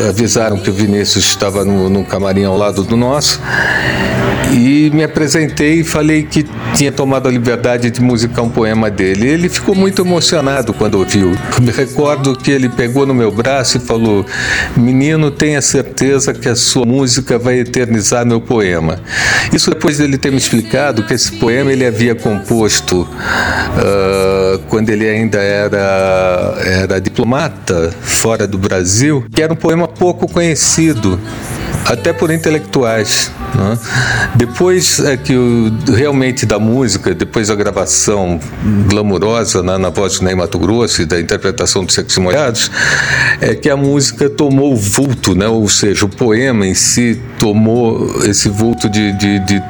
avisaram 0.09 0.57
que 0.57 0.69
o 0.69 0.73
Vinícius 0.73 1.25
estava 1.25 1.63
no, 1.65 2.03
camarim 2.03 2.43
ao 2.43 2.57
lado 2.57 2.83
do 2.83 2.97
nosso 2.97 3.39
e 4.51 4.89
me 4.93 5.03
apresentei 5.03 5.81
e 5.81 5.83
falei 5.83 6.23
que 6.23 6.45
tinha 6.73 6.91
tomado 6.91 7.27
a 7.27 7.31
liberdade 7.31 7.91
de 7.91 8.01
musicar 8.01 8.43
um 8.43 8.49
poema 8.49 8.89
dele. 8.89 9.27
Ele 9.27 9.49
ficou 9.49 9.75
muito 9.75 10.01
emocionado 10.01 10.73
quando 10.73 10.95
ouviu. 10.95 11.31
Me 11.61 11.71
recordo 11.71 12.35
que 12.35 12.51
ele 12.51 12.69
pegou 12.69 13.05
no 13.05 13.13
meu 13.13 13.31
braço 13.31 13.77
e 13.77 13.79
falou: 13.79 14.25
Menino, 14.75 15.29
tenha 15.31 15.61
certeza 15.61 16.33
que 16.33 16.49
a 16.49 16.55
sua 16.55 16.85
música 16.85 17.37
vai 17.37 17.59
eternizar 17.59 18.25
meu 18.25 18.41
poema. 18.41 18.99
Isso 19.53 19.69
depois 19.69 19.97
dele 19.97 20.17
ter 20.17 20.31
me 20.31 20.37
explicado 20.37 21.03
que 21.03 21.13
esse 21.13 21.33
poema 21.33 21.71
ele 21.71 21.85
havia 21.85 22.15
composto 22.15 23.01
uh, 23.01 24.59
quando 24.67 24.89
ele 24.89 25.07
ainda 25.07 25.39
era, 25.39 26.57
era 26.63 27.01
diplomata 27.01 27.91
fora 28.01 28.47
do 28.47 28.57
Brasil, 28.57 29.25
que 29.33 29.41
era 29.41 29.53
um 29.53 29.55
poema 29.55 29.78
pouco 29.87 30.27
conhecido 30.27 31.19
até 31.85 32.13
por 32.13 32.31
intelectuais. 32.31 33.31
Né? 33.55 33.77
Depois 34.35 34.99
é 34.99 35.17
que 35.17 35.35
o, 35.35 35.71
realmente 35.91 36.45
da 36.45 36.59
música, 36.59 37.13
depois 37.15 37.47
da 37.47 37.55
gravação 37.55 38.39
glamurosa 38.87 39.63
né, 39.63 39.77
na 39.77 39.89
voz 39.89 40.19
do 40.19 40.25
Ney 40.25 40.35
Mato 40.35 40.59
Grosso 40.59 41.01
e 41.01 41.05
da 41.05 41.19
interpretação 41.19 41.83
dos 41.83 41.95
Secos 41.95 42.17
Molhados, 42.17 42.71
é 43.41 43.55
que 43.55 43.69
a 43.69 43.75
música 43.75 44.29
tomou 44.29 44.73
o 44.73 44.77
vulto, 44.77 45.33
né? 45.33 45.47
ou 45.47 45.67
seja, 45.67 46.05
o 46.05 46.09
poema 46.09 46.67
em 46.67 46.75
si 46.75 47.19
tomou 47.39 48.23
esse 48.23 48.49
vulto 48.49 48.87
de, 48.87 49.11
de, 49.13 49.39
de 49.39 49.63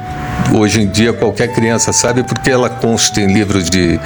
hoje 0.52 0.82
em 0.82 0.86
dia 0.88 1.12
qualquer 1.12 1.48
criança 1.52 1.92
sabe 1.92 2.22
porque 2.22 2.50
ela 2.50 2.68
consta 2.68 3.20
em 3.20 3.32
livros 3.32 3.68
de 3.68 3.98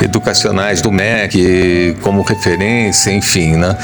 educacionais 0.00 0.80
do 0.80 0.90
MEC 0.90 1.96
como 2.02 2.22
referência, 2.22 3.10
enfim, 3.10 3.56
né? 3.56 3.76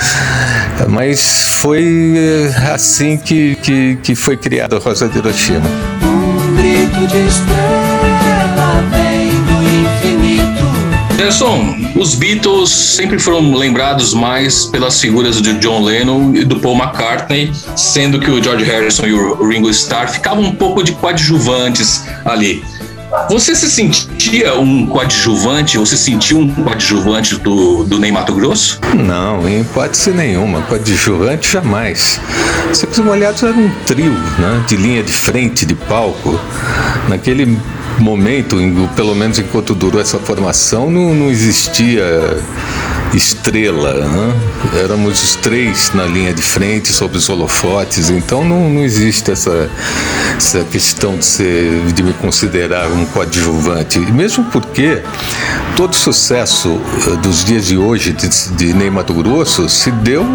Mas 0.89 1.49
foi 1.61 2.15
eh, 2.17 2.73
assim 2.73 3.17
que, 3.17 3.57
que, 3.57 3.99
que 4.03 4.15
foi 4.15 4.37
criada 4.37 4.77
a 4.77 4.79
Rosa 4.79 5.09
de 5.09 5.19
Hiroshima. 5.19 5.69
Um 6.03 6.57
grito 6.57 7.07
de 7.07 7.27
estrela 7.27 7.78
Gerson, 11.19 11.75
os 11.97 12.15
Beatles 12.15 12.71
sempre 12.71 13.19
foram 13.19 13.53
lembrados 13.53 14.15
mais 14.15 14.67
pelas 14.67 15.01
figuras 15.01 15.43
de 15.43 15.53
John 15.55 15.83
Lennon 15.83 16.33
e 16.33 16.45
do 16.45 16.61
Paul 16.61 16.77
McCartney, 16.77 17.51
sendo 17.75 18.21
que 18.21 18.31
o 18.31 18.41
George 18.41 18.65
Harrison 18.65 19.05
e 19.05 19.13
o 19.13 19.49
Ringo 19.49 19.69
Starr 19.71 20.07
ficavam 20.09 20.45
um 20.45 20.55
pouco 20.55 20.81
de 20.81 20.93
coadjuvantes 20.93 22.05
ali. 22.25 22.63
Você 23.29 23.57
se 23.57 23.69
sentia 23.69 24.55
um 24.55 24.87
coadjuvante? 24.87 25.77
Você 25.77 25.97
sentiu 25.97 26.39
um 26.39 26.55
coadjuvante 26.55 27.35
do, 27.37 27.83
do 27.83 28.13
Mato 28.13 28.33
Grosso? 28.33 28.79
Não, 28.95 29.49
em 29.49 29.63
hipótese 29.63 30.13
nenhuma. 30.13 30.63
Coadjuvante 30.63 31.51
jamais. 31.51 32.21
Secos 32.73 32.99
Molhados 33.01 33.43
era 33.43 33.55
um 33.55 33.71
trio, 33.87 34.13
né? 34.13 34.65
De 34.69 34.77
linha 34.77 35.03
de 35.03 35.13
frente, 35.13 35.67
de 35.67 35.75
palco. 35.75 36.39
Naquele 37.09 37.59
momento, 38.01 38.57
pelo 38.95 39.15
menos 39.15 39.39
enquanto 39.39 39.75
durou 39.75 40.01
essa 40.01 40.19
formação, 40.19 40.91
não, 40.91 41.15
não 41.15 41.31
existia 41.31 42.03
estrela. 43.15 43.95
Né? 43.95 44.35
Éramos 44.83 45.23
os 45.23 45.37
três 45.37 45.93
na 45.95 46.05
linha 46.05 46.33
de 46.33 46.43
frente, 46.43 46.93
sob 46.93 47.17
os 47.17 47.29
holofotes, 47.29 48.11
então 48.11 48.45
não, 48.45 48.69
não 48.69 48.83
existe 48.83 49.31
essa, 49.31 49.71
essa 50.37 50.65
questão 50.65 51.17
de, 51.17 51.25
ser, 51.25 51.85
de 51.93 52.03
me 52.03 52.13
considerar 52.15 52.89
um 52.89 53.07
coadjuvante. 53.07 53.99
Mesmo 53.99 54.45
porque 54.45 55.03
todo 55.77 55.93
o 55.93 55.97
sucesso 55.97 56.81
eh, 57.07 57.17
dos 57.17 57.45
dias 57.45 57.67
de 57.67 57.77
hoje 57.77 58.13
de, 58.13 58.29
de 58.57 58.75
Ney 58.75 58.91
Mato 58.91 59.15
Grosso 59.15 59.69
se 59.69 59.91
deu 59.91 60.27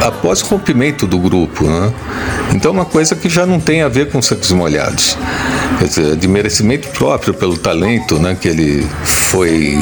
após 0.00 0.42
o 0.42 0.46
rompimento 0.46 1.06
do 1.06 1.18
grupo. 1.18 1.64
Né? 1.64 1.92
Então, 2.54 2.72
uma 2.72 2.84
coisa 2.84 3.14
que 3.14 3.28
já 3.28 3.46
não 3.46 3.60
tem 3.60 3.82
a 3.82 3.88
ver 3.88 4.10
com 4.10 4.20
secos 4.22 4.50
molhados. 4.52 5.16
De 6.18 6.28
merecimento 6.28 6.88
próprio 6.90 7.32
pelo 7.32 7.56
talento 7.56 8.18
né, 8.18 8.36
que 8.38 8.48
ele 8.48 8.86
foi 9.04 9.74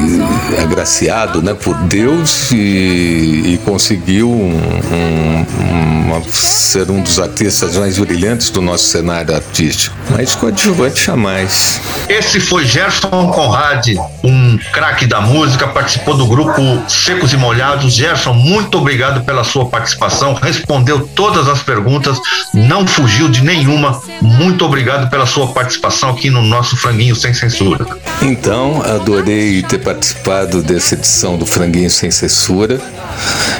agraciado 0.62 1.42
né, 1.42 1.54
por 1.54 1.74
Deus 1.74 2.52
e, 2.52 3.54
e 3.54 3.60
conseguiu 3.64 4.30
um, 4.30 4.54
um, 4.54 6.06
uma, 6.06 6.22
ser 6.30 6.88
um 6.88 7.02
dos 7.02 7.18
artistas 7.18 7.76
mais 7.76 7.98
brilhantes 7.98 8.48
do 8.50 8.62
nosso 8.62 8.84
cenário 8.84 9.34
artístico. 9.34 9.96
Mas 10.10 10.36
coadjuvante 10.36 11.04
jamais. 11.04 11.80
Esse 12.08 12.38
foi 12.38 12.64
Gerson 12.64 13.30
Conrad, 13.32 13.88
um 14.22 14.56
craque 14.72 15.04
da 15.04 15.20
música, 15.20 15.66
participou 15.66 16.16
do 16.16 16.26
grupo 16.26 16.62
Secos 16.88 17.32
e 17.32 17.36
Molhados. 17.36 17.92
Gerson, 17.92 18.34
muito 18.34 18.78
obrigado 18.78 19.24
pela 19.24 19.42
sua 19.42 19.66
participação, 19.66 20.34
respondeu 20.34 21.08
todas 21.14 21.48
as 21.48 21.60
perguntas, 21.60 22.18
não 22.54 22.86
fugiu 22.86 23.28
de 23.28 23.42
nenhuma. 23.42 24.00
Muito 24.22 24.64
obrigado 24.64 25.10
pela 25.10 25.26
sua 25.26 25.48
participação 25.48 25.87
aqui 26.10 26.30
no 26.30 26.42
nosso 26.42 26.76
Franguinho 26.76 27.14
Sem 27.14 27.32
Censura. 27.32 27.86
Então, 28.22 28.82
adorei 28.82 29.18
adorei 29.28 29.62
ter 29.62 29.78
participado 29.78 30.62
dessa 30.62 30.94
edição 30.94 31.36
do 31.36 31.44
Franguinho 31.44 31.90
Sem 31.90 32.10
Censura. 32.10 32.80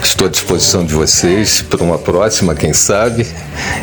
Estou 0.03 0.26
à 0.26 0.31
disposição 0.31 0.85
de 0.85 0.95
vocês 0.95 1.62
para 1.62 1.83
uma 1.83 1.99
próxima, 1.99 2.55
quem 2.55 2.72
sabe. 2.72 3.26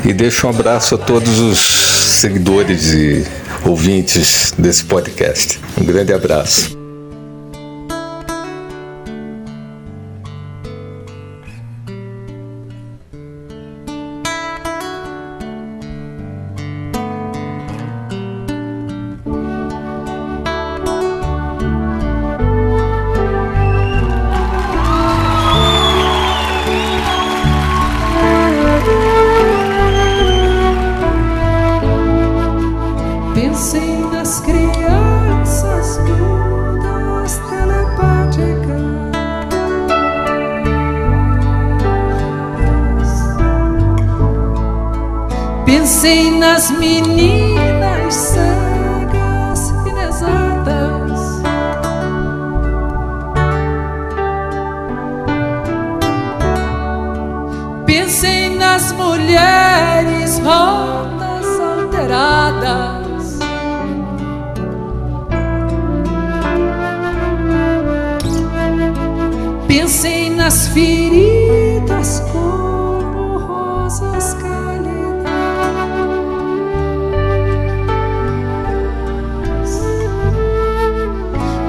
E 0.04 0.14
deixo 0.14 0.48
um 0.48 0.50
abraço 0.50 0.96
a 0.96 0.98
todos 0.98 1.40
os 1.40 1.60
seguidores 1.60 2.94
e 2.94 3.26
ouvintes 3.64 4.54
desse 4.58 4.84
podcast. 4.86 5.60
Um 5.80 5.84
grande 5.84 6.14
abraço. 6.14 6.85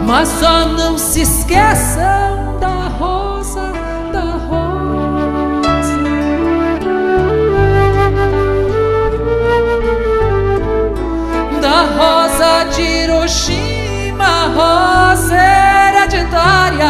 Mas 0.06 0.28
só 0.28 0.66
não 0.66 0.96
se 0.96 1.22
esqueçam 1.22 2.60
da 2.60 2.86
rosa, 2.96 3.72
da 4.12 4.20
rosa. 4.46 5.96
Da 11.60 11.82
rosa 11.98 12.64
de 12.70 12.82
Hiroshima, 12.82 14.46
rosa 14.54 15.34
hereditária. 15.34 16.86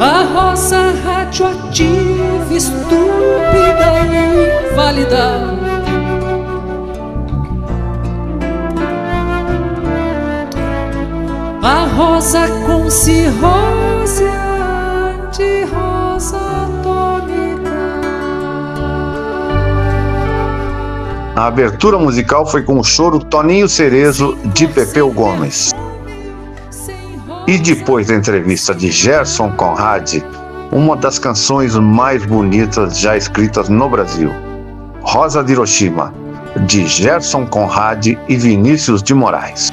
A 0.00 0.24
rosa 0.34 0.92
radioativa, 1.04 2.52
estúpida 2.52 3.88
e 4.10 4.72
inválida. 4.72 5.57
Rosa 11.98 12.46
com 12.64 12.88
cirrose 12.88 14.22
anti-rosa 15.24 16.36
atômica. 16.36 17.72
A 21.34 21.46
abertura 21.46 21.98
musical 21.98 22.46
foi 22.46 22.62
com 22.62 22.78
o 22.78 22.84
choro 22.84 23.18
Toninho 23.18 23.68
Cerezo 23.68 24.38
de 24.54 24.68
Pepeu 24.68 25.10
Gomes. 25.10 25.74
E 27.48 27.58
depois 27.58 28.06
da 28.06 28.14
entrevista 28.14 28.72
de 28.72 28.92
Gerson 28.92 29.50
Conrad, 29.50 30.22
uma 30.70 30.94
das 30.96 31.18
canções 31.18 31.74
mais 31.74 32.24
bonitas 32.24 33.00
já 33.00 33.16
escritas 33.16 33.68
no 33.68 33.88
Brasil, 33.88 34.30
Rosa 35.02 35.42
de 35.42 35.50
Hiroshima, 35.50 36.14
de 36.64 36.86
Gerson 36.86 37.44
Conrad 37.44 38.06
e 38.06 38.36
Vinícius 38.36 39.02
de 39.02 39.14
Moraes. 39.14 39.72